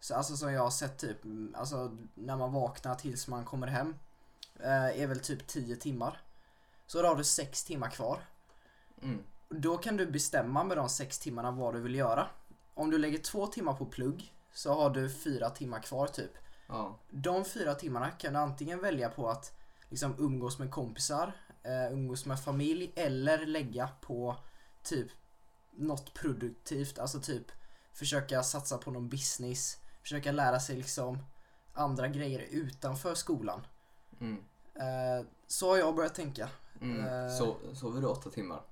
så, 0.00 0.14
alltså 0.14 0.36
som 0.36 0.52
jag 0.52 0.62
har 0.62 0.70
sett 0.70 0.98
typ, 0.98 1.24
mm, 1.24 1.54
alltså 1.58 1.96
när 2.14 2.36
man 2.36 2.52
vaknar 2.52 2.94
tills 2.94 3.28
man 3.28 3.44
kommer 3.44 3.66
hem. 3.66 3.94
Eh, 4.60 5.02
är 5.02 5.06
väl 5.06 5.20
typ 5.20 5.46
10 5.46 5.76
timmar. 5.76 6.20
Så 6.86 7.02
då 7.02 7.08
har 7.08 7.16
du 7.16 7.24
6 7.24 7.64
timmar 7.64 7.90
kvar. 7.90 8.20
Mm. 9.02 9.22
Då 9.48 9.78
kan 9.78 9.96
du 9.96 10.06
bestämma 10.06 10.64
med 10.64 10.76
de 10.76 10.88
6 10.88 11.18
timmarna 11.18 11.50
vad 11.50 11.74
du 11.74 11.80
vill 11.80 11.94
göra. 11.94 12.26
Om 12.74 12.90
du 12.90 12.98
lägger 12.98 13.18
2 13.18 13.46
timmar 13.46 13.74
på 13.74 13.86
plugg 13.86 14.32
så 14.52 14.74
har 14.74 14.90
du 14.90 15.10
4 15.10 15.50
timmar 15.50 15.80
kvar 15.80 16.06
typ. 16.06 16.30
Ja. 16.66 16.98
De 17.10 17.44
fyra 17.44 17.74
timmarna 17.74 18.10
kan 18.10 18.32
du 18.32 18.38
antingen 18.38 18.80
välja 18.80 19.08
på 19.08 19.28
att 19.28 19.52
liksom 19.88 20.14
umgås 20.18 20.58
med 20.58 20.70
kompisar, 20.70 21.32
eh, 21.62 21.92
umgås 21.92 22.26
med 22.26 22.40
familj 22.40 22.92
eller 22.96 23.46
lägga 23.46 23.88
på 24.00 24.36
typ 24.82 25.08
något 25.76 26.14
produktivt, 26.14 26.98
alltså 26.98 27.20
typ 27.20 27.46
försöka 27.92 28.42
satsa 28.42 28.78
på 28.78 28.90
någon 28.90 29.08
business, 29.08 29.76
försöka 30.02 30.32
lära 30.32 30.60
sig 30.60 30.76
liksom 30.76 31.18
andra 31.72 32.08
grejer 32.08 32.40
utanför 32.50 33.14
skolan. 33.14 33.66
Mm. 34.20 34.44
Eh, 34.74 35.26
så 35.46 35.70
har 35.70 35.76
jag 35.76 35.94
börjat 35.94 36.14
tänka. 36.14 36.48
Mm. 36.80 37.04
Eh. 37.04 37.36
Så, 37.36 37.56
sover 37.74 38.00
du 38.00 38.06
åtta 38.06 38.30
timmar? 38.30 38.62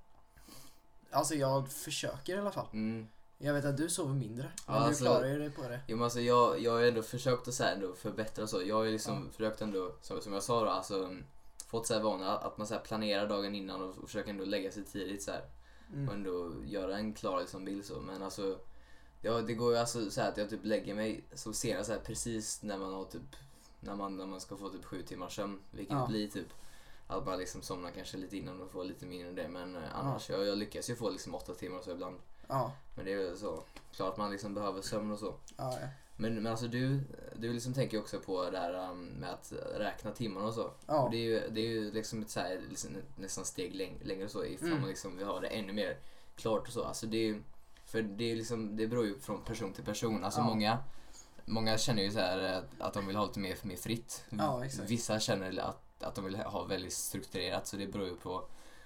Alltså 1.10 1.34
jag 1.34 1.72
försöker 1.72 2.36
i 2.36 2.38
alla 2.38 2.50
fall. 2.50 2.66
Mm. 2.72 3.08
Jag 3.38 3.54
vet 3.54 3.64
att 3.64 3.76
du 3.76 3.88
sover 3.90 4.14
mindre, 4.14 4.42
men 4.66 4.74
Ja, 4.76 4.80
du 4.82 4.86
alltså- 4.86 5.04
klarar 5.04 5.26
ju 5.28 5.38
dig 5.38 5.50
på 5.50 5.62
det. 5.62 5.80
Jo, 5.88 5.96
men 5.96 6.04
alltså, 6.04 6.20
jag, 6.20 6.60
jag 6.60 6.72
har 6.72 6.82
ändå 6.82 7.02
försökt 7.02 7.48
att 7.48 7.54
så 7.54 7.64
här, 7.64 7.74
ändå 7.74 7.94
förbättra 7.94 8.46
så. 8.46 8.62
Jag 8.62 8.76
har 8.76 8.84
ju 8.84 8.92
liksom 8.92 9.30
försökt 9.30 9.60
ändå, 9.60 9.94
som, 10.00 10.20
som 10.20 10.32
jag 10.32 10.42
sa 10.42 10.64
då, 10.64 10.70
alltså, 10.70 11.04
mm, 11.04 11.24
fått 11.66 11.86
så 11.86 11.94
här 11.94 12.00
vana 12.00 12.36
att 12.38 12.58
man 12.58 12.66
så 12.66 12.74
här 12.74 12.80
planerar 12.80 13.28
dagen 13.28 13.54
innan 13.54 13.82
och, 13.82 13.98
och 13.98 14.08
försöker 14.08 14.30
ändå 14.30 14.44
lägga 14.44 14.70
sig 14.72 14.84
tidigt 14.84 15.22
så 15.22 15.30
här, 15.30 15.40
och 15.88 15.94
Mm. 15.94 16.08
ändå 16.14 16.52
göra 16.64 16.98
en 16.98 17.14
klar 17.14 17.40
liksom, 17.40 17.64
bild 17.64 17.84
så. 17.84 18.00
Men 18.00 18.22
alltså, 18.22 18.58
ja, 19.20 19.40
det 19.40 19.54
går 19.54 19.72
ju 19.72 19.78
alltså 19.78 20.10
så 20.10 20.20
här 20.20 20.28
att 20.28 20.36
jag 20.36 20.50
typ 20.50 20.64
lägger 20.64 20.94
mig 20.94 21.24
så 21.34 21.52
senare 21.52 21.84
så 21.84 21.92
här, 21.92 22.00
precis 22.00 22.62
när 22.62 22.78
man 22.78 22.94
har 22.94 23.04
typ, 23.04 23.36
när 23.80 23.94
man, 23.96 24.16
när 24.16 24.26
man 24.26 24.40
ska 24.40 24.56
få 24.56 24.68
typ 24.68 24.84
sju 24.84 25.02
timmars 25.02 25.36
sömn. 25.36 25.60
Vilket 25.70 25.94
Ja. 25.96 26.06
blir 26.06 26.28
typ 26.28 26.46
att 27.06 27.26
man 27.26 27.38
liksom 27.38 27.62
somnar 27.62 27.90
kanske 27.90 28.16
lite 28.16 28.36
innan 28.36 28.60
och 28.60 28.70
får 28.70 28.84
lite 28.84 29.06
mindre 29.06 29.28
än 29.28 29.34
det. 29.34 29.48
Men 29.48 29.76
eh, 29.76 29.82
annars, 29.98 30.30
jag, 30.30 30.46
jag 30.46 30.58
lyckas 30.58 30.90
ju 30.90 30.96
få 30.96 31.10
liksom 31.10 31.34
åtta 31.34 31.54
timmar 31.54 31.78
och 31.78 31.84
så 31.84 31.90
ibland. 31.90 32.16
Ja, 32.48 32.72
Men 32.94 33.04
det 33.04 33.12
är 33.12 33.18
ju 33.18 33.36
så, 33.36 33.62
klart 33.92 34.16
man 34.16 34.30
liksom 34.30 34.54
behöver 34.54 34.82
sömn 34.82 35.10
och 35.10 35.18
så. 35.18 35.34
ja, 35.56 35.78
ja. 35.80 35.88
Men, 36.16 36.34
men 36.34 36.46
alltså 36.46 36.68
du, 36.68 37.00
du 37.36 37.52
liksom 37.52 37.74
tänker 37.74 37.98
också 38.00 38.20
på 38.20 38.50
det 38.50 38.58
här 38.58 38.90
um, 38.90 39.04
med 39.04 39.30
att 39.30 39.52
räkna 39.76 40.10
timmar 40.10 40.40
och 40.42 40.54
så. 40.54 40.70
Ja. 40.86 41.08
Det 41.10 41.16
är 41.16 41.20
ju, 41.22 41.48
det 41.50 41.60
är 41.60 41.68
ju 41.68 41.92
liksom 41.92 42.22
ett 42.22 42.30
så 42.30 42.40
här, 42.40 42.60
liksom, 42.68 42.90
nästan 43.16 43.44
steg 43.44 43.74
läng, 43.74 43.98
längre 44.02 44.24
och 44.24 44.30
så 44.30 44.44
ifall 44.44 44.68
Mm. 44.68 44.80
man 44.80 44.88
liksom 44.88 45.16
vill 45.16 45.26
ha 45.26 45.40
det 45.40 45.46
ännu 45.48 45.72
mer 45.72 45.96
klart 46.36 46.66
och 46.66 46.72
så. 46.72 46.84
Alltså 46.84 47.06
det 47.06 47.28
är 47.28 47.42
för 47.86 48.02
det 48.02 48.24
är 48.32 48.36
liksom, 48.36 48.76
det 48.76 48.86
beror 48.86 49.06
ju 49.06 49.18
från 49.18 49.42
person 49.44 49.72
till 49.72 49.84
person. 49.84 50.24
Alltså 50.24 50.40
Ja. 50.40 50.44
många, 50.46 50.78
många 51.44 51.78
känner 51.78 52.02
ju 52.02 52.10
så 52.10 52.18
här 52.18 52.38
att, 52.38 52.80
att 52.80 52.94
de 52.94 53.06
vill 53.06 53.16
ha 53.16 53.26
lite 53.26 53.38
mer, 53.38 53.56
mer 53.62 53.76
fritt. 53.76 54.24
Ja. 54.30 54.62
Vissa 54.88 55.20
känner 55.20 55.58
att, 55.60 56.02
att 56.02 56.14
de 56.14 56.24
vill 56.24 56.36
ha 56.36 56.64
väldigt 56.64 56.92
strukturerat 56.92 57.66
så 57.66 57.76
det 57.76 57.86
beror 57.86 58.06
ju 58.06 58.16
på 58.16 58.44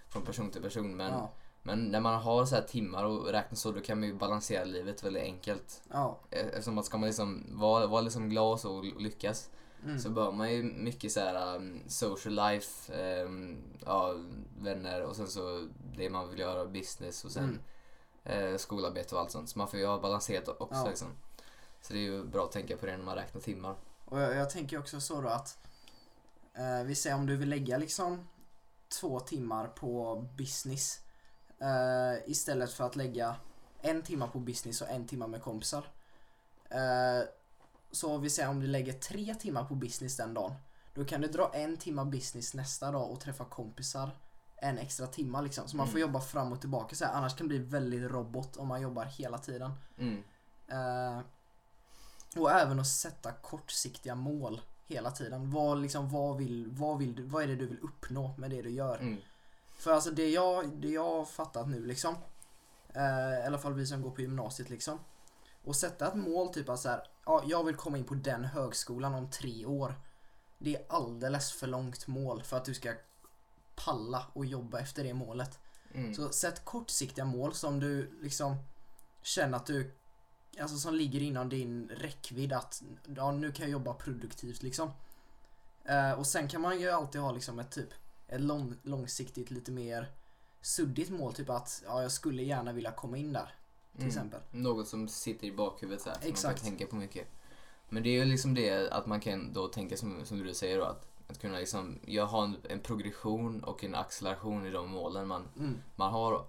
från 0.08 0.22
person 0.24 0.50
till 0.50 0.62
person. 0.62 0.96
Men, 0.96 1.22
men 1.62 1.84
när 1.90 2.00
man 2.00 2.22
har 2.22 2.44
så 2.46 2.54
här 2.54 2.62
timmar 2.62 3.04
och 3.04 3.26
räknar 3.26 3.56
så 3.56 3.72
då 3.72 3.80
kan 3.80 4.00
man 4.00 4.08
ju 4.08 4.14
balansera 4.14 4.64
livet 4.64 5.02
väldigt 5.04 5.22
enkelt. 5.22 5.82
ja. 5.92 6.18
Eh, 6.30 6.46
Eftersom 6.46 6.78
att 6.78 6.84
ska 6.86 6.98
man 6.98 7.06
liksom 7.06 7.44
vara, 7.48 7.86
vara 7.86 8.00
liksom 8.00 8.28
glad 8.28 8.52
och 8.52 8.60
så 8.60 8.76
och 8.76 8.84
lyckas 8.84 9.50
Mm. 9.84 9.98
så 9.98 10.10
bör 10.10 10.32
man 10.32 10.52
ju 10.52 10.62
mycket 10.62 11.12
så 11.12 11.20
här 11.20 11.56
um, 11.56 11.80
social 11.88 12.34
life, 12.34 12.92
um, 13.22 13.56
ja, 13.86 14.14
vänner 14.60 15.02
och 15.02 15.16
sen 15.16 15.28
så 15.28 15.68
det 15.96 16.10
man 16.10 16.30
vill 16.30 16.38
göra, 16.38 16.66
business 16.66 17.24
och 17.24 17.30
sen 17.30 17.58
eh, 18.24 18.56
skolarbete 18.56 19.14
och 19.14 19.20
allt 19.20 19.30
sånt. 19.30 19.48
Så 19.50 19.58
man 19.58 19.68
får 19.68 19.78
ju 19.78 19.86
ha 19.86 20.00
balanserat 20.00 20.48
också 20.48 20.74
Ja. 20.78 20.88
liksom. 20.88 21.08
Så 21.80 21.92
det 21.92 21.98
är 21.98 22.02
ju 22.02 22.24
bra 22.24 22.44
att 22.44 22.52
tänka 22.52 22.76
på 22.76 22.86
det 22.86 22.96
när 22.96 23.04
man 23.04 23.14
räknar 23.14 23.40
timmar. 23.40 23.74
Och 24.04 24.20
jag, 24.20 24.36
jag 24.36 24.50
tänker 24.50 24.78
också 24.78 25.00
så 25.00 25.20
då 25.20 25.28
att 25.28 25.58
eh, 26.54 26.84
vi 26.86 26.94
säger 26.94 27.16
om 27.16 27.26
du 27.26 27.36
vill 27.36 27.48
lägga 27.48 27.78
liksom 27.78 28.28
två 29.00 29.20
timmar 29.20 29.66
på 29.66 30.24
business 30.38 31.00
eh, 31.60 32.30
istället 32.30 32.72
för 32.72 32.84
att 32.84 32.96
lägga 32.96 33.36
en 33.82 34.02
timme 34.02 34.28
på 34.32 34.38
business 34.38 34.82
och 34.82 34.88
en 34.88 35.06
timme 35.06 35.26
med 35.26 35.42
kompisar. 35.42 35.84
Eh, 36.70 37.28
så 37.90 38.18
vi 38.18 38.30
säger 38.30 38.48
om 38.48 38.60
du 38.60 38.66
lägger 38.66 38.92
tre 38.92 39.34
timmar 39.34 39.64
på 39.64 39.74
business 39.74 40.16
den 40.16 40.34
dagen. 40.34 40.54
Då 40.94 41.04
kan 41.04 41.20
du 41.20 41.28
dra 41.28 41.50
en 41.54 41.76
timme 41.76 42.04
business 42.04 42.54
nästa 42.54 42.90
dag 42.90 43.10
och 43.10 43.20
träffa 43.20 43.44
kompisar 43.44 44.10
en 44.56 44.78
extra 44.78 45.06
timma 45.06 45.40
liksom. 45.40 45.68
Så 45.68 45.76
man 45.76 45.86
får 45.86 45.98
Mm. 45.98 46.08
jobba 46.08 46.20
fram 46.20 46.52
och 46.52 46.60
tillbaka 46.60 46.96
så 46.96 47.04
här. 47.04 47.12
Annars 47.12 47.34
kan 47.36 47.48
det 47.48 47.58
bli 47.58 47.58
väldigt 47.58 48.10
robot 48.10 48.56
om 48.56 48.68
man 48.68 48.82
jobbar 48.82 49.04
hela 49.04 49.38
tiden. 49.38 49.72
Mm. 49.98 50.22
Eh, 50.68 51.20
och 52.36 52.50
även 52.50 52.80
att 52.80 52.86
sätta 52.86 53.32
kortsiktiga 53.32 54.14
mål 54.14 54.60
hela 54.86 55.10
tiden. 55.10 55.50
Vad, 55.50 55.82
liksom, 55.82 56.08
vad, 56.10 56.36
vill, 56.36 56.66
vad, 56.70 56.98
vill 56.98 57.24
vad 57.24 57.42
är 57.42 57.46
det 57.46 57.56
du 57.56 57.66
vill 57.66 57.80
uppnå 57.80 58.34
med 58.38 58.50
det 58.50 58.62
du 58.62 58.70
gör? 58.70 58.98
Mm. 58.98 59.18
För 59.78 59.92
alltså 59.92 60.10
det 60.10 60.30
jag, 60.30 60.68
det 60.68 60.88
jag 60.88 61.04
har 61.04 61.24
fattat 61.24 61.68
nu 61.68 61.86
liksom, 61.86 62.14
eh, 62.94 63.42
i 63.42 63.46
alla 63.46 63.58
fall 63.58 63.74
vi 63.74 63.86
som 63.86 64.02
går 64.02 64.10
på 64.10 64.20
gymnasiet 64.20 64.70
liksom. 64.70 64.98
Och 65.64 65.76
sätta 65.76 66.08
ett 66.08 66.14
mål 66.14 66.48
typ 66.48 66.68
att 66.68 66.80
så 66.80 66.88
här, 66.88 67.02
ja, 67.26 67.42
jag 67.46 67.64
vill 67.64 67.76
komma 67.76 67.98
in 67.98 68.04
på 68.04 68.14
den 68.14 68.44
högskolan 68.44 69.14
om 69.14 69.30
tre 69.30 69.66
år. 69.66 69.94
Det 70.58 70.76
är 70.76 70.82
alldeles 70.88 71.52
för 71.52 71.66
långt 71.66 72.06
mål 72.06 72.42
för 72.42 72.56
att 72.56 72.64
du 72.64 72.74
ska 72.74 72.94
palla 73.74 74.26
och 74.32 74.46
jobba 74.46 74.78
efter 74.80 75.04
det 75.04 75.14
målet. 75.14 75.58
Mm. 75.94 76.14
Så 76.14 76.30
sätt 76.32 76.64
kortsiktiga 76.64 77.24
mål 77.24 77.54
som 77.54 77.80
du 77.80 78.18
liksom 78.22 78.56
känner 79.22 79.56
att 79.56 79.66
du 79.66 79.94
Alltså 80.60 80.76
som 80.76 80.94
ligger 80.94 81.22
inom 81.22 81.48
din 81.48 81.88
räckvidd 81.88 82.52
att 82.52 82.82
ja, 83.16 83.32
nu 83.32 83.52
kan 83.52 83.64
jag 83.64 83.72
jobba 83.72 83.94
produktivt 83.94 84.62
liksom. 84.62 84.90
Eh, 85.84 86.12
och 86.12 86.26
sen 86.26 86.48
kan 86.48 86.60
man 86.60 86.80
ju 86.80 86.90
alltid 86.90 87.20
ha 87.20 87.32
liksom 87.32 87.58
ett 87.58 87.70
typ 87.70 87.88
ett 88.28 88.40
lång, 88.40 88.74
långsiktigt 88.82 89.50
lite 89.50 89.70
mer 89.72 90.12
suddigt 90.60 91.10
mål 91.10 91.34
typ 91.34 91.50
att 91.50 91.82
ja, 91.86 92.02
jag 92.02 92.12
skulle 92.12 92.42
gärna 92.42 92.72
vilja 92.72 92.92
komma 92.92 93.16
in 93.16 93.32
där 93.32 93.54
till 93.92 94.00
Mm. 94.00 94.08
exempel. 94.08 94.40
Något 94.50 94.88
som 94.88 95.08
sitter 95.08 95.46
i 95.46 95.52
bakhuvudet 95.52 96.02
så 96.02 96.08
här, 96.10 96.16
som 96.20 96.28
Exakt. 96.28 96.44
man 96.44 96.54
kan 96.54 96.64
tänka 96.78 96.86
på 96.90 96.96
mycket. 96.96 97.26
Men 97.88 98.02
det 98.02 98.08
är 98.08 98.12
ju 98.12 98.24
liksom 98.24 98.54
det 98.54 98.90
att 98.92 99.06
man 99.06 99.20
kan 99.20 99.52
då 99.52 99.68
tänka 99.68 99.96
som, 99.96 100.24
som 100.24 100.38
du 100.38 100.54
säger 100.54 100.78
då, 100.78 100.84
att, 100.84 101.06
att 101.28 101.40
kunna 101.40 101.58
liksom, 101.58 101.98
jag 102.06 102.26
har 102.26 102.44
en, 102.44 102.56
en 102.68 102.80
progression 102.80 103.64
och 103.64 103.84
en 103.84 103.94
acceleration 103.94 104.66
i 104.66 104.70
de 104.70 104.90
målen 104.90 105.28
man, 105.28 105.48
Mm. 105.58 105.76
man 105.96 106.12
har 106.12 106.32
då. 106.32 106.46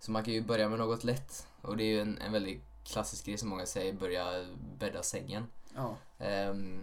Så 0.00 0.10
man 0.10 0.24
kan 0.24 0.34
ju 0.34 0.42
börja 0.42 0.68
med 0.68 0.78
något 0.78 1.04
lätt 1.04 1.46
och 1.62 1.76
det 1.76 1.82
är 1.84 1.86
ju 1.88 2.00
en, 2.00 2.18
en 2.18 2.32
väldigt 2.32 2.62
klassisk 2.84 3.24
grej 3.26 3.38
som 3.38 3.48
många 3.48 3.66
säger, 3.66 3.92
börja 3.92 4.46
bädda 4.78 5.02
sängen. 5.02 5.46
Ja, 5.74 5.96
Ehm, 6.18 6.80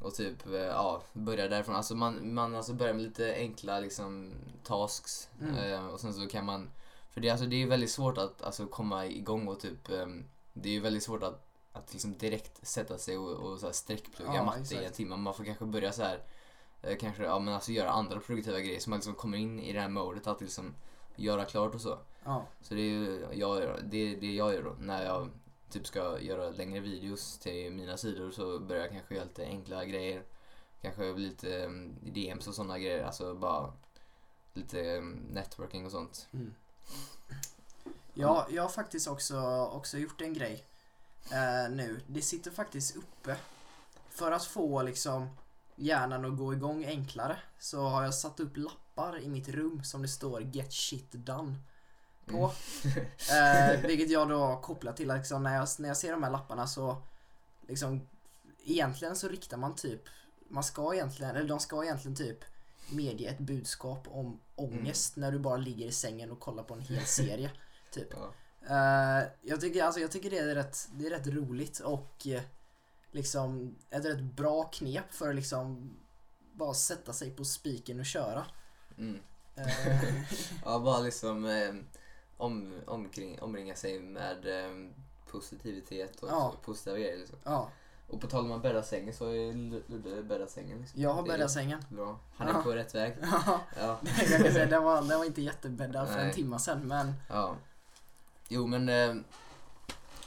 och 0.00 0.14
typ, 0.14 0.46
eh, 0.46 0.52
ja, 0.54 1.02
börja 1.12 1.48
därifrån. 1.48 1.76
Alltså 1.76 1.94
man, 1.94 2.34
man 2.34 2.54
alltså 2.54 2.72
börjar 2.72 2.94
med 2.94 3.02
lite 3.02 3.34
enkla 3.34 3.80
liksom 3.80 4.32
tasks 4.64 5.28
Mm. 5.40 5.54
eh, 5.56 5.86
och 5.86 6.00
sen 6.00 6.14
så 6.14 6.26
kan 6.28 6.44
man, 6.44 6.70
för 7.10 7.20
det, 7.20 7.30
alltså, 7.30 7.46
det 7.46 7.62
är 7.62 7.66
väldigt 7.66 7.90
svårt 7.90 8.18
att 8.18 8.42
alltså, 8.42 8.66
komma 8.66 9.06
igång 9.06 9.48
och 9.48 9.60
typ, 9.60 9.90
ehm, 9.90 10.24
det 10.52 10.68
är 10.68 10.72
ju 10.72 10.80
väldigt 10.80 11.02
svårt 11.02 11.22
att, 11.22 11.46
att 11.72 11.92
liksom 11.92 12.18
direkt 12.18 12.66
sätta 12.66 12.98
sig 12.98 13.18
och, 13.18 13.30
och 13.30 13.58
så 13.60 13.66
här 13.66 13.72
sträckplugga 13.72 14.34
Ja, 14.34 14.44
matte 14.44 14.58
i 14.58 14.62
exakt. 14.62 14.82
en 14.82 14.92
timme. 14.92 15.16
Man 15.16 15.34
får 15.34 15.44
kanske 15.44 15.64
börja 15.64 15.92
så 15.92 16.02
här 16.02 16.22
eh, 16.82 16.96
kanske, 16.96 17.22
ja 17.22 17.38
men 17.38 17.54
alltså 17.54 17.72
göra 17.72 17.90
andra 17.90 18.20
produktiva 18.20 18.60
grejer 18.60 18.80
så 18.80 18.90
man 18.90 18.96
liksom 18.98 19.14
kommer 19.14 19.38
in 19.38 19.60
i 19.60 19.72
det 19.72 19.80
här 19.80 19.88
modet 19.88 20.26
att 20.26 20.40
liksom 20.40 20.74
göra 21.16 21.44
klart 21.44 21.74
och 21.74 21.80
så. 21.80 21.98
ja, 22.24 22.46
Så 22.62 22.74
det 22.74 22.80
är 22.80 22.84
ju 22.84 23.26
jag, 23.32 23.62
det, 23.84 23.96
är 23.96 24.20
det 24.20 24.34
jag 24.34 24.54
gör 24.54 24.62
då 24.62 24.74
när 24.78 25.04
jag 25.04 25.28
typ 25.70 25.86
ska 25.86 26.20
göra 26.20 26.50
längre 26.50 26.80
videos 26.80 27.38
till 27.38 27.72
mina 27.72 27.96
sidor 27.96 28.30
så 28.30 28.58
börjar 28.58 28.82
jag 28.82 28.92
kanske 28.92 29.14
göra 29.14 29.24
lite 29.24 29.44
enkla 29.44 29.84
grejer. 29.84 30.22
Kanske 30.82 31.12
lite 31.12 31.64
mm, 31.64 31.96
um, 32.02 32.12
DMs 32.12 32.46
och 32.46 32.54
sådana 32.54 32.78
grejer, 32.78 33.04
alltså 33.04 33.34
bara 33.34 33.72
lite 34.54 34.96
um, 34.96 35.12
networking 35.12 35.84
och 35.84 35.90
sånt. 35.90 36.28
Mm. 36.32 36.54
Ja, 38.14 38.46
jag 38.50 38.62
har 38.62 38.68
faktiskt 38.68 39.08
också, 39.08 39.40
också 39.72 39.98
gjort 39.98 40.20
en 40.20 40.34
grej 40.34 40.64
eh, 41.32 41.70
nu. 41.70 42.00
Det 42.06 42.22
sitter 42.22 42.50
faktiskt 42.50 42.96
uppe. 42.96 43.36
För 44.10 44.32
att 44.32 44.44
få 44.44 44.82
liksom 44.82 45.28
hjärnan 45.76 46.24
att 46.24 46.38
gå 46.38 46.54
igång 46.54 46.84
enklare 46.84 47.38
så 47.58 47.80
har 47.80 48.02
jag 48.02 48.14
satt 48.14 48.40
upp 48.40 48.56
lappar 48.56 49.20
i 49.20 49.28
mitt 49.28 49.48
rum 49.48 49.84
som 49.84 50.02
det 50.02 50.08
står 50.08 50.40
Get 50.42 50.72
shit 50.72 51.12
done 51.12 51.54
på. 52.30 52.52
Eh, 53.32 53.80
vilket 53.80 54.10
jag 54.10 54.28
då 54.28 54.60
kopplar 54.62 54.92
till 54.92 55.08
liksom 55.08 55.42
när 55.42 55.56
jag, 55.56 55.68
när 55.78 55.88
jag 55.88 55.96
ser 55.96 56.12
de 56.12 56.22
här 56.22 56.30
lapparna 56.30 56.66
så 56.66 57.02
liksom 57.68 58.08
egentligen 58.64 59.16
så 59.16 59.28
riktar 59.28 59.56
man 59.56 59.74
typ, 59.74 60.02
man 60.48 60.64
ska 60.64 60.94
egentligen, 60.94 61.36
eller 61.36 61.48
de 61.48 61.60
ska 61.60 61.84
egentligen 61.84 62.16
typ 62.16 62.38
medge 62.90 63.26
ett 63.26 63.38
budskap 63.38 64.08
om 64.10 64.40
ångest 64.54 65.16
när 65.16 65.32
du 65.32 65.38
bara 65.38 65.56
ligger 65.56 65.86
i 65.86 65.92
sängen 65.92 66.30
och 66.30 66.40
kollar 66.40 66.62
på 66.62 66.74
en 66.74 66.80
hel 66.80 67.04
serie. 67.04 67.50
typ. 67.90 68.08
Ja. 68.10 68.32
Eh, 68.68 69.28
jag, 69.42 69.60
tycker, 69.60 69.84
alltså, 69.84 70.00
jag 70.00 70.10
tycker 70.10 70.30
det 70.30 70.38
är 70.38 70.54
rätt, 70.54 70.88
det 70.92 71.06
är 71.06 71.10
rätt 71.10 71.26
roligt 71.26 71.78
och 71.78 72.26
eh, 72.26 72.42
liksom 73.10 73.76
ett 73.90 74.04
rätt 74.04 74.22
bra 74.22 74.64
knep 74.64 75.12
för 75.12 75.28
att 75.28 75.34
liksom 75.34 75.96
bara 76.52 76.74
sätta 76.74 77.12
sig 77.12 77.30
på 77.30 77.44
spiken 77.44 78.00
och 78.00 78.06
köra. 78.06 78.46
Mm. 78.98 79.20
Eh, 79.54 80.22
Ja, 80.64 80.78
bara 80.78 81.00
liksom 81.00 81.44
eh, 81.46 81.74
om, 82.40 82.72
omkring, 82.86 83.40
omringa 83.40 83.74
sig 83.74 84.00
med 84.00 84.64
eh, 84.64 84.90
positivitet 85.30 86.20
och 86.22 86.28
Ja. 86.28 86.50
så, 86.54 86.58
positiva 86.64 86.98
grejer. 86.98 87.16
Liksom. 87.18 87.38
ja, 87.44 87.70
Och 88.08 88.20
på 88.20 88.26
tal 88.26 88.44
om 88.44 88.52
att 88.52 88.62
bädda 88.62 88.82
sängen 88.82 89.14
så 89.14 89.24
Lu- 89.24 89.82
Ludde 89.86 90.22
bäddat 90.22 90.50
sängen. 90.50 90.78
Liksom. 90.80 91.00
jag 91.02 91.10
har 91.12 91.22
är 91.22 91.26
bäddat 91.26 91.50
sängen. 91.50 91.82
Bra. 91.88 92.18
Han 92.36 92.48
är 92.48 92.52
Ja. 92.52 92.62
på 92.62 92.70
rätt 92.74 92.94
väg. 92.94 93.16
Ja, 93.22 93.60
Ja. 93.80 94.00
jag 94.30 94.42
kan 94.42 94.52
säga, 94.52 94.66
den 94.66 94.82
var, 94.84 94.96
den 95.02 95.18
var 95.18 95.24
inte 95.24 95.42
jättebäddad 95.42 96.08
för 96.08 96.18
en 96.18 96.32
timme 96.32 96.58
sedan 96.58 96.88
men 96.88 97.12
ja. 97.28 97.56
Jo 98.48 98.66
men, 98.66 98.88
eh, 98.88 99.14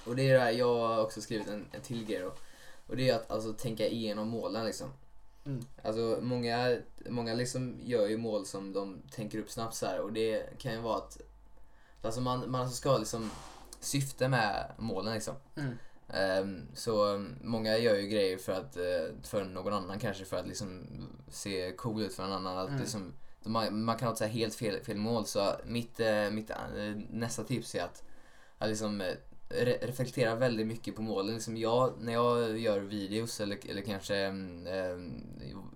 och 0.05 0.15
det 0.15 0.29
är 0.29 0.33
det 0.33 0.39
här, 0.39 0.51
jag 0.51 0.87
har 0.87 1.01
också 1.03 1.21
skrivit 1.21 1.47
en, 1.47 1.65
en 1.71 1.81
till 1.81 2.05
grej 2.05 2.19
då. 2.19 2.33
Och 2.87 2.95
det 2.95 3.09
är 3.09 3.15
att 3.15 3.31
alltså 3.31 3.53
tänka 3.53 3.87
igenom 3.87 4.27
målen 4.27 4.65
liksom. 4.65 4.89
Mm. 5.45 5.65
Alltså 5.83 6.19
många, 6.21 6.77
många 7.09 7.33
liksom 7.33 7.77
gör 7.83 8.07
ju 8.07 8.17
mål 8.17 8.45
som 8.45 8.73
de 8.73 9.01
tänker 9.11 9.39
upp 9.39 9.51
snabbt 9.51 9.75
så 9.75 9.85
här 9.85 9.99
och 9.99 10.13
det 10.13 10.59
kan 10.59 10.73
ju 10.73 10.79
vara 10.81 10.97
att 10.97 11.21
alltså 12.05 12.21
man, 12.21 12.51
man 12.51 12.69
ska 12.71 12.89
ha 12.89 12.97
liksom 12.97 13.31
syfte 13.79 14.27
med 14.27 14.71
målen 14.77 15.13
liksom. 15.13 15.35
mm, 15.55 15.77
Ehm, 16.09 16.67
så 16.73 17.05
um, 17.05 17.35
många 17.41 17.77
gör 17.77 17.95
ju 17.95 18.07
grejer 18.07 18.37
för 18.37 18.51
att 18.51 18.77
eh, 18.77 19.15
för 19.23 19.43
någon 19.43 19.73
annan 19.73 19.99
kanske 19.99 20.25
för 20.25 20.37
att 20.37 20.47
liksom 20.47 20.87
se 21.29 21.71
cool 21.71 22.01
ut 22.01 22.13
för 22.13 22.23
en 22.23 22.31
annan. 22.31 22.57
Att 22.57 22.67
Mm. 22.67 22.79
liksom, 22.81 23.13
man, 23.43 23.83
man 23.83 23.97
kan 23.97 24.07
ha 24.07 24.13
ett 24.15 24.31
helt 24.31 24.55
fel, 24.55 24.83
fel 24.83 24.97
mål 24.97 25.25
så 25.25 25.51
mitt, 25.65 25.99
eh, 25.99 26.29
mitt 26.31 26.49
eh, 26.49 26.57
nästa 27.09 27.43
tips 27.43 27.75
är 27.75 27.83
att, 27.83 28.03
att 28.57 28.69
liksom, 28.69 29.01
re 29.49 29.77
reflektera 29.81 30.35
väldigt 30.35 30.67
mycket 30.67 30.95
på 30.95 31.01
målen. 31.01 31.33
Liksom 31.33 31.57
jag, 31.57 31.93
när 31.99 32.13
jag 32.13 32.57
gör 32.57 32.79
videos 32.79 33.39
eller, 33.39 33.57
eller 33.69 33.81
kanske 33.81 34.17
eh, 34.17 34.97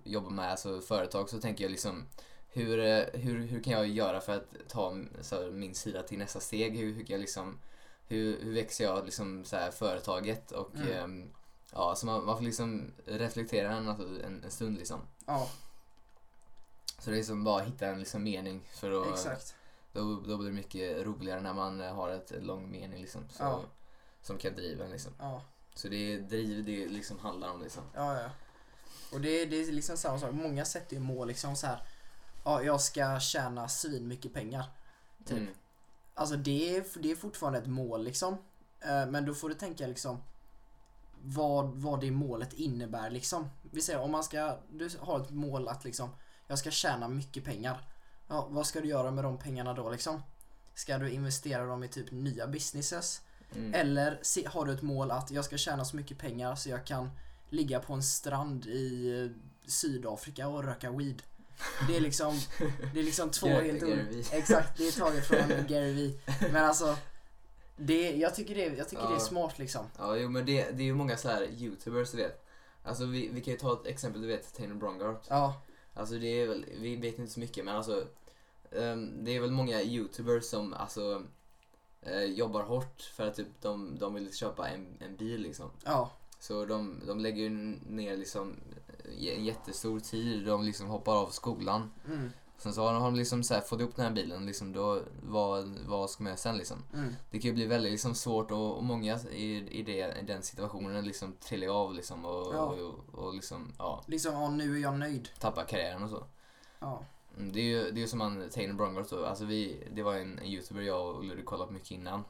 jobbar 0.04 0.30
med 0.30 0.50
alltså, 0.50 0.80
företag 0.80 1.28
så 1.28 1.40
tänker 1.40 1.64
jag 1.64 1.70
liksom 1.70 2.06
hur, 2.52 2.78
eh, 2.80 3.04
hur, 3.20 3.46
hur 3.46 3.62
kan 3.62 3.72
jag 3.72 3.86
göra 3.88 4.20
för 4.20 4.36
att 4.36 4.68
ta 4.68 4.96
så 5.20 5.42
här, 5.42 5.50
min 5.50 5.74
sida 5.74 6.02
till 6.02 6.18
nästa 6.18 6.40
steg? 6.40 6.76
Hur, 6.76 6.92
hur 6.92 7.04
kan 7.04 7.14
jag 7.14 7.20
liksom 7.20 7.58
hur, 8.06 8.40
hur 8.42 8.54
växer 8.54 8.84
jag 8.84 9.04
liksom 9.04 9.44
så 9.44 9.56
här, 9.56 9.70
företaget 9.70 10.52
och 10.52 10.74
Mm. 10.76 10.88
ehm, 10.92 11.30
ja, 11.72 11.94
så 11.94 12.06
man, 12.06 12.24
man 12.24 12.36
får 12.36 12.44
liksom 12.44 12.92
reflektera 13.06 13.72
en, 13.72 13.88
alltså, 13.88 14.06
en, 14.24 14.44
en 14.44 14.50
stund 14.50 14.78
liksom. 14.78 15.00
ja 15.26 15.48
Så 16.98 17.10
det 17.10 17.16
är 17.16 17.18
liksom 17.18 17.44
bara 17.44 17.62
hitta 17.62 17.86
en 17.86 17.98
liksom 17.98 18.22
mening 18.22 18.68
för 18.74 19.02
att 19.02 19.12
exakt. 19.12 19.54
då, 19.92 20.00
då 20.26 20.36
blir 20.36 20.46
det 20.48 20.54
mycket 20.56 21.06
roligare 21.06 21.40
när 21.40 21.54
man 21.54 21.80
eh, 21.80 21.94
har 21.94 22.08
ett 22.10 22.32
lång 22.40 22.70
mening 22.70 23.00
liksom. 23.00 23.28
Så, 23.30 23.42
Ja. 23.42 23.62
Som 24.22 24.38
kan 24.38 24.54
driva 24.54 24.84
en 24.84 24.90
liksom. 24.90 25.12
Ja, 25.18 25.42
Så 25.74 25.88
det 25.88 25.96
är 26.14 26.18
driv 26.18 26.64
det 26.64 26.86
liksom 26.88 27.18
handlar 27.18 27.50
om 27.52 27.62
liksom. 27.62 27.82
ja, 27.94 28.20
ja. 28.20 28.30
Och 29.12 29.20
det, 29.20 29.44
det 29.44 29.56
är 29.56 29.72
liksom 29.72 29.96
samma 29.96 30.18
sak, 30.18 30.32
många 30.32 30.64
sätter 30.64 30.94
ju 30.96 31.00
mål 31.02 31.28
liksom 31.28 31.56
så 31.56 31.66
här. 31.66 31.82
Ja, 32.48 32.62
jag 32.62 32.80
ska 32.80 33.20
tjäna 33.20 33.68
svin 33.68 34.08
mycket 34.08 34.34
pengar. 34.34 34.64
Typ. 35.24 35.38
Mm. 35.38 35.54
Alltså 36.14 36.36
det 36.36 36.76
är, 36.76 36.84
det 37.02 37.10
är 37.10 37.16
fortfarande 37.16 37.58
ett 37.58 37.66
mål 37.66 38.04
liksom. 38.04 38.34
Eh, 38.80 39.06
Men 39.06 39.24
då 39.24 39.34
får 39.34 39.48
du 39.48 39.54
tänka 39.54 39.86
liksom 39.86 40.22
vad, 41.22 41.74
vad 41.74 42.00
det 42.00 42.10
målet 42.10 42.52
innebär 42.52 43.10
liksom. 43.10 43.50
Vi 43.70 43.80
säger 43.80 44.00
om 44.00 44.10
man 44.10 44.24
ska, 44.24 44.58
du 44.70 44.90
har 45.00 45.20
ett 45.20 45.30
mål 45.30 45.68
att 45.68 45.84
liksom 45.84 46.10
jag 46.46 46.58
ska 46.58 46.70
tjäna 46.70 47.08
mycket 47.08 47.44
pengar. 47.44 47.80
Ja, 48.28 48.46
vad 48.50 48.66
ska 48.66 48.80
du 48.80 48.88
göra 48.88 49.10
med 49.10 49.24
de 49.24 49.38
pengarna 49.38 49.74
då 49.74 49.90
liksom? 49.90 50.22
Ska 50.74 50.98
du 50.98 51.10
investera 51.10 51.66
dem 51.66 51.84
i 51.84 51.88
typ 51.88 52.10
nya 52.10 52.46
businesses? 52.46 53.22
Mm. 53.54 53.74
Eller 53.74 54.20
har 54.48 54.64
du 54.64 54.72
ett 54.72 54.82
mål 54.82 55.10
att 55.10 55.30
jag 55.30 55.44
ska 55.44 55.56
tjäna 55.56 55.84
så 55.84 55.96
mycket 55.96 56.18
pengar 56.18 56.54
så 56.54 56.68
jag 56.68 56.86
kan 56.86 57.10
ligga 57.50 57.80
på 57.80 57.92
en 57.92 58.02
strand 58.02 58.66
i 58.66 59.20
eh, 59.22 59.30
Sydafrika 59.66 60.48
och 60.48 60.64
röka 60.64 60.90
weed? 60.90 61.22
Det 61.88 61.96
är 61.96 62.00
liksom, 62.00 62.40
det 62.94 63.00
är 63.00 63.04
liksom 63.04 63.30
två 63.30 63.46
helt 63.46 63.82
olika. 63.82 64.36
Exakt, 64.36 64.78
det 64.78 64.88
är 64.88 64.92
taget 65.00 65.26
från 65.26 65.48
Gary 65.68 65.92
Vee. 65.92 66.20
Men 66.52 66.64
alltså, 66.64 66.96
det, 67.76 68.10
jag 68.16 68.34
tycker, 68.34 68.54
det, 68.54 68.76
jag 68.76 68.88
tycker 68.88 69.02
det 69.02 69.08
är 69.08 69.12
Ja. 69.12 69.20
smart 69.20 69.58
liksom. 69.58 69.86
Ja, 69.98 70.16
jo 70.16 70.28
men 70.28 70.46
det, 70.46 70.70
det 70.70 70.82
är 70.82 70.86
ju 70.86 70.94
många 70.94 71.16
så 71.16 71.28
här 71.28 71.42
youtubers 71.50 72.10
du 72.10 72.16
vet. 72.16 72.44
Alltså 72.82 73.04
vi, 73.04 73.28
vi 73.28 73.40
kan 73.40 73.52
ju 73.52 73.58
ta 73.58 73.72
ett 73.72 73.86
exempel, 73.86 74.20
du 74.22 74.28
vet 74.28 74.54
Taylor 74.54 74.74
Brongart. 74.74 75.24
Ja, 75.28 75.60
Alltså 75.94 76.14
det 76.14 76.26
är 76.42 76.46
väl, 76.46 76.64
vi 76.80 76.96
vet 76.96 77.18
inte 77.18 77.32
så 77.32 77.40
mycket 77.40 77.64
men 77.64 77.76
alltså 77.76 78.06
ehm, 78.72 79.24
det 79.24 79.36
är 79.36 79.40
väl 79.40 79.50
många 79.50 79.82
youtubers 79.82 80.44
som 80.44 80.74
alltså 80.74 81.22
eh, 82.02 82.22
jobbar 82.24 82.62
hårt 82.62 83.02
för 83.14 83.26
att 83.26 83.34
typ 83.34 83.46
de, 83.60 83.98
de 83.98 84.14
vill 84.14 84.34
köpa 84.34 84.68
en, 84.68 84.86
en 85.00 85.16
bil 85.16 85.40
liksom. 85.40 85.70
ja, 85.84 86.10
Så 86.40 86.64
de, 86.64 87.00
de 87.06 87.18
lägger 87.20 87.42
ju 87.42 87.48
ner 87.88 88.16
liksom 88.16 88.56
en 89.36 89.44
jättestor 89.44 90.00
tid, 90.00 90.46
de 90.46 90.62
liksom 90.64 90.86
hoppar 90.86 91.16
av 91.16 91.26
skolan. 91.26 91.90
mm, 92.06 92.30
Sen 92.58 92.72
så 92.72 92.82
har 92.82 92.92
de, 92.92 93.02
har 93.02 93.10
de 93.10 93.16
liksom 93.18 93.42
så 93.44 93.54
här 93.54 93.60
fått 93.60 93.80
ihop 93.80 93.96
den 93.96 94.04
här 94.04 94.12
bilen, 94.12 94.46
liksom 94.46 94.72
då, 94.72 95.02
vad, 95.22 95.78
vad 95.86 96.10
ska 96.10 96.22
man 96.22 96.30
göra 96.30 96.36
sen 96.36 96.56
liksom? 96.56 96.76
mm, 96.94 97.14
Det 97.30 97.38
kan 97.38 97.48
ju 97.48 97.54
bli 97.54 97.66
väldigt 97.66 97.92
liksom 97.92 98.14
svårt 98.14 98.50
och, 98.50 98.76
och 98.76 98.84
många 98.84 99.18
i, 99.32 99.78
i, 99.78 99.82
det, 99.82 100.18
i 100.20 100.24
den 100.26 100.42
situationen 100.42 101.04
liksom 101.04 101.32
trillar 101.32 101.68
av 101.82 101.94
liksom 101.94 102.24
och, 102.24 102.54
Ja. 102.54 102.60
och, 102.60 103.24
och, 103.24 103.34
liksom, 103.34 103.72
ja, 103.78 104.02
liksom 104.06 104.32
ja, 104.32 104.50
nu 104.50 104.76
är 104.76 104.80
jag 104.82 104.98
nöjd. 104.98 105.28
tappar 105.40 105.64
karriären 105.64 106.02
och 106.02 106.10
så. 106.10 106.24
Ja, 106.78 107.02
Mm, 107.36 107.52
Det 107.52 107.60
är 107.60 107.64
ju 107.64 107.90
det 107.90 108.02
är 108.02 108.06
som 108.06 108.20
han, 108.20 108.50
Taylor 108.50 108.74
Brongart 108.74 109.10
då. 109.10 109.24
Alltså 109.26 109.44
vi, 109.44 109.88
det 109.94 110.02
var 110.02 110.14
en, 110.14 110.38
en 110.38 110.44
youtuber 110.46 110.82
jag 110.82 111.08
och 111.16 111.24
Ludvig 111.24 111.44
kollade 111.46 111.66
på 111.66 111.72
mycket 111.72 111.90
innan. 111.90 112.24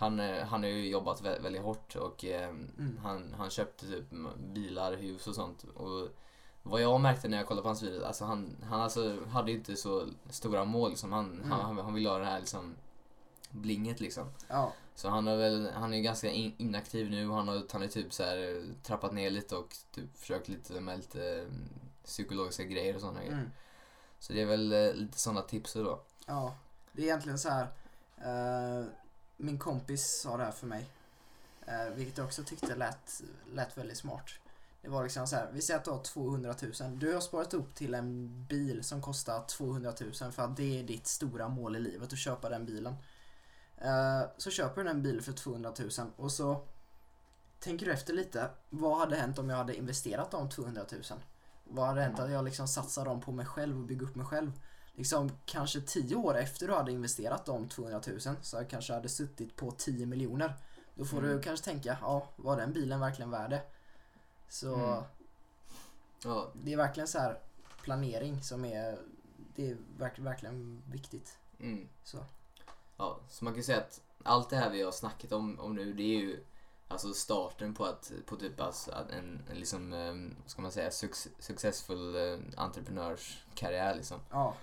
Han, 0.00 0.20
eh, 0.20 0.44
han 0.46 0.62
har 0.62 0.70
ju 0.70 0.88
jobbat 0.88 1.22
vä- 1.22 1.42
väldigt 1.42 1.62
hårt 1.62 1.96
och 1.96 2.24
eh, 2.24 2.48
Mm. 2.48 2.98
han, 3.02 3.34
han 3.38 3.50
köpte 3.50 3.86
typ 3.86 4.04
bilar, 4.38 4.92
hus 4.96 5.26
och 5.26 5.34
sånt. 5.34 5.64
Och 5.64 6.08
vad 6.62 6.80
jag 6.82 7.00
märkte 7.00 7.28
när 7.28 7.36
jag 7.38 7.46
kollade 7.46 7.62
på 7.62 7.68
hans 7.68 7.82
videos, 7.82 8.04
alltså 8.04 8.24
han, 8.24 8.56
han 8.68 8.80
alltså 8.80 9.24
hade 9.26 9.52
inte 9.52 9.76
så 9.76 10.08
stora 10.30 10.64
mål. 10.64 10.90
Liksom. 10.90 11.12
Han, 11.12 11.32
Mm. 11.32 11.50
han, 11.50 11.78
han, 11.78 11.94
ville 11.94 12.08
ha 12.08 12.18
det 12.18 12.24
här 12.24 12.40
liksom 12.40 12.76
blinget 13.50 14.00
liksom. 14.00 14.28
ja, 14.48 14.72
Så 14.94 15.08
han, 15.08 15.26
har 15.26 15.36
väl, 15.36 15.70
han 15.74 15.94
är 15.94 16.00
ganska 16.00 16.30
in, 16.30 16.54
inaktiv 16.58 17.10
nu. 17.10 17.30
Han 17.30 17.48
har, 17.48 17.62
han 17.72 17.80
har 17.80 17.88
typ 17.88 18.12
så 18.12 18.22
här, 18.22 18.38
eh, 18.56 18.62
trappat 18.82 19.12
ner 19.12 19.30
lite 19.30 19.56
och 19.56 19.74
typ 19.94 20.18
försökt 20.18 20.48
lite 20.48 20.80
med 20.80 20.96
lite 20.98 21.38
eh, 21.40 21.46
psykologiska 22.04 22.64
grejer 22.64 22.94
och 22.94 23.00
sådana 23.00 23.18
grejer. 23.20 23.32
mm, 23.32 23.50
Så 24.18 24.32
det 24.32 24.40
är 24.42 24.46
väl 24.46 24.94
lite 24.94 25.18
sådana 25.18 25.42
tips 25.42 25.72
då. 25.72 26.00
ja. 26.26 26.54
Det 26.92 27.02
är 27.02 27.06
egentligen 27.06 27.38
så 27.38 27.48
här. 27.48 27.62
eh, 28.16 28.86
min 29.38 29.58
kompis 29.58 30.20
sa 30.22 30.36
det 30.36 30.44
här 30.44 30.52
för 30.52 30.66
mig. 30.66 30.86
Eh, 31.66 31.94
vilket 31.94 32.18
jag 32.18 32.26
också 32.26 32.44
tyckte 32.44 32.74
lät, 32.74 33.22
lät 33.52 33.78
väldigt 33.78 33.98
smart. 33.98 34.30
Det 34.82 34.88
var 34.88 35.02
liksom 35.02 35.26
så 35.26 35.36
här, 35.36 35.48
vi 35.52 35.62
säger 35.62 35.78
att 35.78 35.84
du 35.84 35.90
har 35.90 36.02
200 36.02 36.54
000. 36.80 36.98
Du 36.98 37.14
har 37.14 37.20
sparat 37.20 37.54
upp 37.54 37.74
till 37.74 37.94
en 37.94 38.44
bil 38.48 38.84
som 38.84 39.02
kostar 39.02 39.44
200 39.46 39.92
000 40.20 40.32
för 40.32 40.42
att 40.42 40.56
det 40.56 40.80
är 40.80 40.84
ditt 40.84 41.06
stora 41.06 41.48
mål 41.48 41.76
i 41.76 41.80
livet 41.80 42.12
att 42.12 42.18
köpa 42.18 42.48
den 42.48 42.66
bilen. 42.66 42.94
Eh, 43.76 44.22
så 44.36 44.50
köper 44.50 44.82
du 44.82 44.88
den 44.88 45.02
bilen 45.02 45.22
för 45.22 45.32
200 45.32 45.72
000 45.78 45.90
och 46.16 46.32
så 46.32 46.64
tänker 47.60 47.86
du 47.86 47.92
efter 47.92 48.12
lite. 48.12 48.50
Vad 48.70 48.98
hade 48.98 49.16
hänt 49.16 49.38
om 49.38 49.50
jag 49.50 49.56
hade 49.56 49.76
investerat 49.76 50.30
de 50.30 50.48
200 50.48 50.84
000? 50.92 51.02
Vad 51.64 51.86
hade 51.86 52.02
hänt 52.02 52.18
att 52.20 52.30
jag 52.30 52.44
liksom 52.44 52.68
satsar 52.68 53.04
dem 53.04 53.20
på 53.20 53.32
mig 53.32 53.46
själv 53.46 53.78
och 53.78 53.84
bygger 53.84 54.06
upp 54.06 54.14
mig 54.14 54.26
själv? 54.26 54.52
Liksom 54.98 55.30
kanske 55.46 55.80
10 55.80 56.16
år 56.16 56.36
efter 56.38 56.66
du 56.66 56.74
hade 56.74 56.92
investerat 56.92 57.46
de 57.46 57.68
200 57.68 58.00
000 58.06 58.20
så 58.42 58.56
jag 58.56 58.70
kanske 58.70 58.92
hade 58.92 59.08
suttit 59.08 59.56
på 59.56 59.70
10 59.70 60.06
miljoner. 60.06 60.54
Då 60.94 61.04
får 61.04 61.18
Mm. 61.18 61.30
du 61.30 61.42
kanske 61.42 61.64
tänka, 61.64 61.98
ja, 62.00 62.28
var 62.36 62.56
den 62.56 62.72
bilen 62.72 63.00
verkligen 63.00 63.30
värd 63.30 63.50
det? 63.50 63.62
Så 64.48 64.74
Mm. 64.74 65.02
Ja, 66.24 66.50
det 66.62 66.72
är 66.72 66.76
verkligen 66.76 67.08
så 67.08 67.18
här 67.18 67.38
planering 67.82 68.42
som 68.42 68.64
är, 68.64 68.98
det 69.56 69.70
är 69.70 69.76
verk, 69.98 70.18
verkligen 70.18 70.82
viktigt. 70.90 71.38
mm. 71.60 71.88
Så. 72.04 72.24
ja, 72.96 73.20
så 73.28 73.44
man 73.44 73.54
kan 73.54 73.62
säga 73.62 73.78
att 73.78 74.00
allt 74.24 74.50
det 74.50 74.56
här 74.56 74.70
vi 74.70 74.82
har 74.82 74.92
snackat 74.92 75.32
om, 75.32 75.60
om 75.60 75.74
nu, 75.74 75.92
det 75.92 76.02
är 76.02 76.20
ju 76.20 76.44
alltså 76.88 77.12
starten 77.14 77.74
på 77.74 77.84
att, 77.84 78.12
på 78.26 78.36
typ 78.36 78.60
alltså 78.60 78.90
att 78.92 79.10
en, 79.10 79.42
en 79.50 79.56
liksom, 79.56 79.92
eh, 79.92 80.14
vad 80.42 80.50
ska 80.50 80.62
man 80.62 80.72
säga, 80.72 80.90
suc- 80.90 81.28
successful 81.38 82.14
eh, 82.16 82.38
entreprenörskarriär 82.56 83.94
liksom. 83.94 84.20
Ja, 84.30 84.54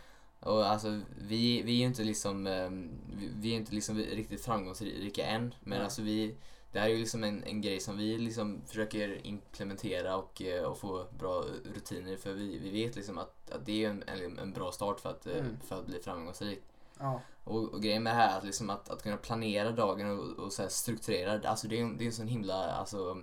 Och 0.46 0.66
alltså 0.66 1.02
vi, 1.18 1.62
vi 1.62 1.72
är 1.76 1.78
ju 1.80 1.86
inte 1.86 2.04
liksom, 2.04 2.48
eh, 2.48 2.70
vi, 3.40 3.52
är 3.52 3.56
inte 3.56 3.76
liksom 3.76 3.98
riktigt 3.98 4.42
framgångsrika 4.46 5.26
än. 5.26 5.56
Men 5.64 5.78
Nej. 5.78 5.84
alltså 5.84 6.02
vi, 6.02 6.36
det 6.72 6.80
här 6.80 6.88
är 6.88 6.92
ju 6.92 6.98
liksom 7.00 7.24
en, 7.24 7.44
en 7.44 7.62
grej 7.62 7.80
som 7.80 7.98
vi 7.98 8.18
liksom 8.18 8.62
försöker 8.68 9.28
implementera 9.28 10.16
och, 10.18 10.42
eh, 10.42 10.64
och 10.64 10.78
få 10.78 11.06
bra 11.20 11.44
rutiner 11.76 12.18
för 12.18 12.34
vi, 12.34 12.58
vi 12.58 12.70
vet 12.70 12.96
liksom 12.96 13.18
att, 13.18 13.52
att 13.52 13.66
det 13.66 13.86
är 13.86 13.90
en, 13.90 14.04
en, 14.08 14.40
en 14.40 14.52
bra 14.52 14.72
start 14.72 15.00
för 15.00 15.10
att, 15.10 15.28
eh, 15.28 15.34
Mm. 15.38 15.58
för 15.68 15.80
att 15.80 15.86
bli 15.86 16.00
framgångsrik. 16.00 16.62
ja, 17.00 17.22
Och, 17.44 17.74
och 17.74 17.82
grejen 17.84 18.04
med 18.04 18.14
det 18.14 18.18
här 18.18 18.34
är 18.34 18.38
att, 18.38 18.44
liksom 18.46 18.70
att, 18.70 18.90
att 18.90 19.04
kunna 19.04 19.18
planera 19.18 19.72
dagen 19.72 20.20
och, 20.20 20.44
och 20.46 20.54
så 20.54 20.70
strukturera, 20.70 21.50
alltså 21.50 21.68
det 21.68 21.80
är, 21.80 21.86
det 21.98 22.04
är 22.04 22.06
en 22.06 22.14
sån 22.14 22.28
himla, 22.28 22.72
alltså 22.72 23.18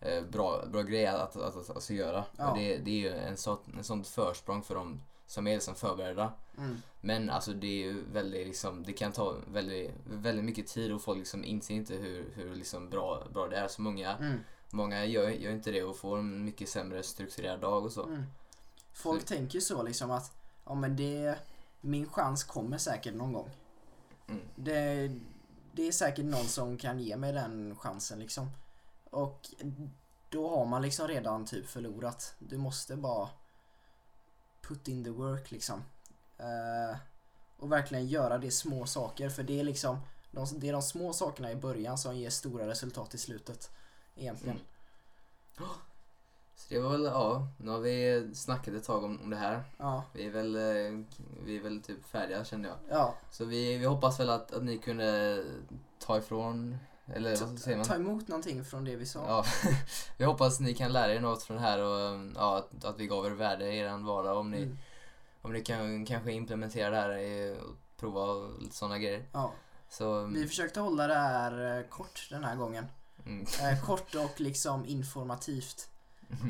eh, 0.00 0.22
bra, 0.24 0.64
bra 0.72 0.82
grej 0.82 1.06
att, 1.06 1.36
att, 1.36 1.56
att, 1.56 1.76
att 1.76 1.90
göra. 1.90 2.24
Ja. 2.36 2.50
Och 2.50 2.58
det, 2.58 2.76
det 2.76 2.90
är 2.90 2.98
ju 2.98 3.12
en 3.12 3.36
sånt, 3.36 3.60
en 3.76 3.84
sånt 3.84 4.08
försprång 4.08 4.62
för 4.62 4.74
dem 4.74 5.00
som 5.32 5.46
är 5.46 5.54
liksom 5.54 5.74
förberedda. 5.74 6.32
Mm. 6.58 6.82
Men 7.00 7.30
alltså 7.30 7.52
det 7.52 7.66
är 7.66 7.86
ju 7.86 8.04
väldigt 8.12 8.46
liksom, 8.46 8.82
det 8.82 8.92
kan 8.92 9.12
ta 9.12 9.36
väldigt, 9.52 9.90
väldigt 10.04 10.44
mycket 10.44 10.66
tid 10.66 10.92
och 10.92 11.02
folk 11.02 11.18
liksom 11.18 11.44
inser 11.44 11.74
inte 11.74 11.94
hur, 11.94 12.32
hur 12.34 12.54
liksom 12.54 12.90
bra, 12.90 13.26
bra 13.32 13.48
det 13.48 13.56
är. 13.56 13.68
Så 13.68 13.82
många, 13.82 14.16
Mm. 14.16 14.38
många 14.70 15.04
gör, 15.04 15.28
gör 15.30 15.52
inte 15.52 15.70
det 15.70 15.82
och 15.82 15.96
får 15.96 16.18
en 16.18 16.44
mycket 16.44 16.68
sämre 16.68 17.02
strukturerad 17.02 17.60
dag 17.60 17.84
och 17.84 17.92
så. 17.92 18.02
Mm. 18.04 18.22
Folk 18.92 19.20
Så- 19.20 19.26
tänker 19.26 19.54
ju 19.54 19.60
så 19.60 19.82
liksom 19.82 20.10
att 20.10 20.32
ja, 20.64 20.74
men 20.74 20.96
det, 20.96 21.38
min 21.80 22.08
chans 22.08 22.44
kommer 22.44 22.78
säkert 22.78 23.14
någon 23.14 23.32
gång. 23.32 23.50
Mm. 24.28 24.40
Det, 24.56 25.12
det 25.72 25.88
är 25.88 25.92
säkert 25.92 26.24
någon 26.24 26.44
som 26.46 26.76
kan 26.78 26.98
ge 27.00 27.16
mig 27.16 27.32
den 27.32 27.76
chansen 27.76 28.18
liksom. 28.18 28.50
Och 29.10 29.48
då 30.28 30.48
har 30.56 30.66
man 30.66 30.82
liksom 30.82 31.08
redan 31.08 31.44
typ 31.46 31.66
förlorat. 31.66 32.34
Du 32.38 32.58
måste 32.58 32.96
bara 32.96 33.28
put 34.68 34.88
in 34.88 35.04
the 35.04 35.10
work 35.10 35.50
liksom. 35.50 35.84
Eh, 36.38 36.96
och 37.56 37.72
verkligen 37.72 38.06
göra 38.06 38.38
det 38.38 38.50
små 38.50 38.86
saker 38.86 39.28
för 39.28 39.42
det 39.42 39.60
är 39.60 39.64
liksom 39.64 39.98
de, 40.30 40.46
det 40.56 40.68
är 40.68 40.72
de 40.72 40.82
små 40.82 41.12
sakerna 41.12 41.52
i 41.52 41.56
början 41.56 41.98
som 41.98 42.16
ger 42.16 42.30
stora 42.30 42.66
resultat 42.68 43.14
i 43.14 43.18
slutet. 43.18 43.70
Egentligen. 44.16 44.56
Mm. 45.58 45.68
Så 46.56 46.74
det 46.74 46.80
var 46.80 46.90
väl, 46.90 47.04
ja, 47.04 47.48
nu 47.56 47.70
har 47.70 47.78
vi 47.78 48.30
snackat 48.34 48.74
ett 48.74 48.84
tag 48.84 49.04
om, 49.04 49.20
om 49.22 49.30
det 49.30 49.36
här. 49.36 49.62
Ja, 49.78 50.04
Vi 50.12 50.26
är 50.26 50.30
väl, 50.30 50.56
eh, 50.56 51.04
vi 51.44 51.56
är 51.56 51.62
väl 51.62 51.82
typ 51.82 52.04
färdiga 52.04 52.44
känner 52.44 52.68
jag. 52.68 52.78
ja. 52.90 53.14
Så 53.30 53.44
vi, 53.44 53.78
vi 53.78 53.84
hoppas 53.84 54.20
väl 54.20 54.30
att, 54.30 54.52
att 54.52 54.64
ni 54.64 54.78
kunde 54.78 55.44
ta 55.98 56.18
ifrån, 56.18 56.78
eller 57.06 57.36
vad 57.36 57.58
säger 57.58 57.76
man? 57.76 57.86
Ta 57.86 57.94
emot 57.94 58.28
någonting 58.28 58.64
från 58.64 58.84
det 58.84 58.96
vi 58.96 59.06
sa. 59.06 59.24
Ja, 59.28 59.44
vi 60.16 60.24
hoppas 60.24 60.60
ni 60.60 60.74
kan 60.74 60.92
lära 60.92 61.14
er 61.14 61.20
något 61.20 61.42
från 61.42 61.56
det 61.56 61.62
här 61.62 61.78
och 61.78 62.20
ja, 62.36 62.56
att, 62.58 62.84
att 62.84 62.98
vi 63.00 63.06
gav 63.06 63.26
er 63.26 63.30
värde 63.30 63.72
i 63.72 63.78
er 63.78 64.06
vardag. 64.06 64.38
Om 64.38 64.50
ni, 64.50 64.62
Mm. 64.62 64.78
om 65.42 65.52
ni 65.52 65.60
kan 65.64 66.06
kanske 66.06 66.32
implementera 66.32 66.90
det 66.90 66.96
här 66.96 67.18
i, 67.18 67.56
och 67.60 67.76
prova 67.96 68.48
lite 68.60 68.76
sådana 68.76 68.98
grejer. 68.98 69.24
Ja. 69.32 69.52
Så, 69.88 70.24
Vi 70.24 70.48
försökte 70.48 70.80
hålla 70.80 71.06
det 71.06 71.14
här 71.14 71.78
eh, 71.78 71.84
kort 71.88 72.26
den 72.30 72.44
här 72.44 72.56
gången. 72.56 72.86
mm, 73.26 73.46
Eh, 73.62 73.84
kort 73.84 74.14
och 74.14 74.40
liksom 74.40 74.86
informativt. 74.86 75.88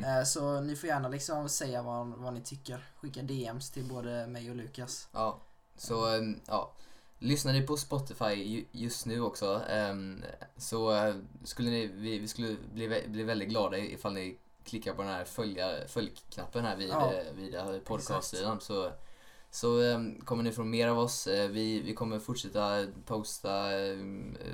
Eh, 0.05 0.25
så 0.25 0.61
ni 0.61 0.77
får 0.77 0.89
gärna 0.89 1.09
liksom 1.09 1.49
säga 1.49 1.83
vad, 1.83 2.07
vad 2.09 2.35
ni 2.35 2.41
tycker. 2.41 2.87
Skicka 3.01 3.23
DMs 3.23 3.71
till 3.71 3.85
både 3.89 4.27
mig 4.27 4.51
och 4.51 4.57
Lukas. 4.57 5.09
ja, 5.13 5.39
så 5.77 6.17
um, 6.17 6.41
ja. 6.47 6.73
Lyssnar 7.23 7.53
ni 7.53 7.63
på 7.67 7.77
Spotify 7.77 8.35
ju- 8.35 8.65
just 8.73 9.07
nu 9.07 9.21
också 9.21 9.63
um, 9.91 10.23
så 10.57 10.95
eh, 10.95 11.15
skulle 11.45 11.71
ni, 11.71 11.87
vi, 11.87 12.19
vi 12.19 12.29
skulle 12.29 12.57
bli, 12.75 13.03
bli 13.09 13.23
väldigt 13.23 13.49
glada 13.49 13.79
ifall 13.79 14.13
ni 14.13 14.39
klickar 14.65 14.93
på 14.95 15.03
den 15.03 15.11
här 15.11 15.25
följa, 15.25 15.89
följknappen 15.89 16.65
här 16.65 16.77
vid, 16.77 16.89
Ja, 16.89 17.13
eh, 17.13 17.33
vid 17.37 17.55
eh, 17.55 17.79
podcastsidan. 17.85 18.61
Så, 18.61 18.91
så 19.51 19.69
um, 19.81 20.21
kommer 20.25 20.43
ni 20.43 20.53
få 20.53 20.65
mer 20.65 20.89
av 20.89 20.99
oss. 20.99 21.27
Vi, 21.27 21.81
vi 21.81 21.95
kommer 21.95 22.19
fortsätta 22.19 22.87
posta 23.07 23.69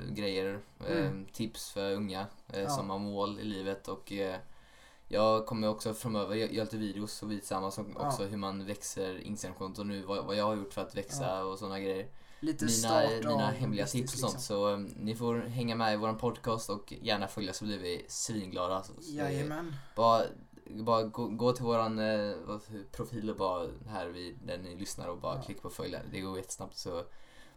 grejer, 0.09 0.59
Mm. 0.87 1.07
um, 1.07 1.25
tips 1.33 1.69
för 1.71 1.93
unga 1.93 2.25
Ja. 2.53 2.69
som 2.69 2.89
har 2.89 2.99
mål 2.99 3.39
i 3.39 3.43
livet. 3.43 3.87
Och 3.87 4.11
jag 5.07 5.45
kommer 5.45 5.67
också 5.69 5.93
framöver 5.93 6.35
gö- 6.35 6.51
göra 6.53 6.63
lite 6.63 6.77
videos 6.77 7.23
och 7.23 7.31
vi 7.31 7.39
tillsammans 7.39 7.77
och 7.77 7.85
Ja. 7.95 8.07
också 8.07 8.23
hur 8.23 8.37
man 8.37 8.65
växer 8.65 9.21
Instagramkonto 9.21 9.83
nu, 9.83 10.01
vad, 10.01 10.25
vad 10.25 10.35
jag 10.35 10.45
har 10.45 10.55
gjort 10.55 10.73
för 10.73 10.81
att 10.81 10.95
växa 10.97 11.43
och 11.45 11.59
sådana 11.59 11.79
grejer. 11.79 12.07
Lite 12.39 12.65
Mina, 12.65 13.01
mina 13.29 13.51
hemliga 13.51 13.85
tips 13.85 14.13
och 14.13 14.19
sånt. 14.19 14.33
liksom. 14.33 14.55
Så 14.55 14.67
um, 14.69 14.83
ni 14.99 15.15
får 15.15 15.35
hänga 15.39 15.75
med 15.75 15.93
i 15.93 15.97
vår 15.97 16.13
podcast 16.13 16.69
och 16.69 16.93
gärna 17.01 17.27
följa 17.27 17.53
så 17.53 17.65
blir 17.65 17.79
vi 17.79 18.05
svinglada. 18.07 18.83
Så, 18.83 18.93
så 19.01 19.11
Jajamän. 19.11 19.75
bara 19.95 20.23
bara 20.69 21.03
gå, 21.03 21.27
gå 21.27 21.51
till 21.51 21.65
våran 21.65 21.99
eh, 21.99 22.33
profil 22.91 23.29
och 23.29 23.35
bara 23.35 23.67
här 23.87 24.07
vid, 24.07 24.37
där 24.45 24.57
ni 24.57 24.75
lyssnar 24.75 25.07
och 25.07 25.17
bara 25.17 25.35
Ja. 25.35 25.41
klicka 25.41 25.61
på 25.61 25.69
följa. 25.69 25.99
Det 26.11 26.19
går 26.21 26.37
jättesnabbt 26.37 26.77
så 26.77 27.03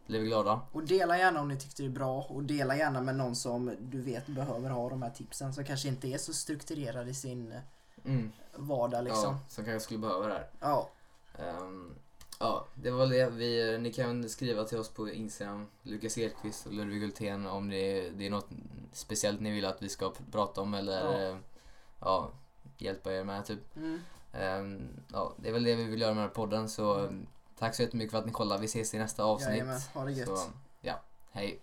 blir 0.07 0.21
vi 0.21 0.27
glada. 0.27 0.61
Och 0.73 0.83
dela 0.85 1.19
gärna 1.19 1.41
om 1.41 1.49
ni 1.49 1.57
tyckte 1.57 1.83
det 1.83 1.87
är 1.89 1.91
bra 1.91 2.23
och 2.29 2.43
dela 2.43 2.77
gärna 2.77 3.01
med 3.01 3.15
någon 3.17 3.37
som 3.37 3.77
du 3.81 4.01
vet 4.01 4.27
behöver 4.27 4.71
ha 4.71 4.89
de 4.89 5.03
här 5.03 5.11
tipsen 5.11 5.55
som 5.55 5.65
kanske 5.65 5.89
inte 5.89 6.09
är 6.09 6.19
så 6.19 6.33
strukturerad 6.33 7.09
i 7.09 7.15
sin 7.15 7.53
eh, 7.53 7.59
Mm. 8.05 8.33
vardag 8.57 9.05
liksom. 9.05 9.25
Ja, 9.25 9.39
som 9.49 9.65
kanske 9.65 9.81
skulle 9.81 9.99
behöva 10.01 10.27
det 10.27 10.33
här. 10.33 10.47
Ja. 10.61 10.91
Ehm, 11.39 11.95
ja, 12.43 12.67
det 12.75 12.91
var 12.91 13.07
det. 13.07 13.31
Vi, 13.31 13.79
ni 13.79 13.93
kan 13.93 14.29
skriva 14.29 14.65
till 14.65 14.79
oss 14.79 14.89
på 14.89 15.09
Instagram, 15.09 15.67
Lukas 15.83 16.19
Edqvist 16.19 16.67
och 16.67 16.73
Ludvig 16.73 17.01
Hultén 17.01 17.47
om 17.47 17.71
det, 17.71 18.11
det 18.11 18.27
är 18.27 18.31
något 18.31 18.49
speciellt 18.93 19.41
ni 19.41 19.51
vill 19.51 19.65
att 19.65 19.83
vi 19.83 19.89
ska 19.89 20.07
pr- 20.07 20.33
prata 20.33 20.61
om 20.61 20.75
eller 20.75 21.13
Ja. 21.13 21.23
ja. 21.29 21.39
ja, 22.01 22.31
hjälpa 22.79 23.13
er 23.13 23.25
med 23.25 23.45
typ. 23.45 23.77
Mm. 23.77 24.01
Ehm, 24.33 24.89
ja, 25.13 25.33
det 25.37 25.49
är 25.49 25.53
väl 25.53 25.65
det 25.65 25.75
vi 25.75 25.85
vill 25.85 26.01
göra 26.01 26.15
med 26.15 26.23
den 26.23 26.29
här 26.29 26.35
podden 26.35 26.69
så 26.69 27.09
tack 27.59 27.75
så 27.75 27.83
jättemycket 27.83 28.11
för 28.11 28.19
att 28.19 28.27
ni 28.27 28.33
kollar. 28.33 28.59
Vi 28.59 28.65
ses 28.67 28.95
i 28.95 28.99
nästa 28.99 29.25
avsnitt. 29.25 29.51
Jajamän, 29.51 29.81
ha 29.95 30.05
det 30.05 30.13
gött. 30.13 30.29
Så, 30.29 30.39
ja, 30.81 31.01
hej. 31.31 31.61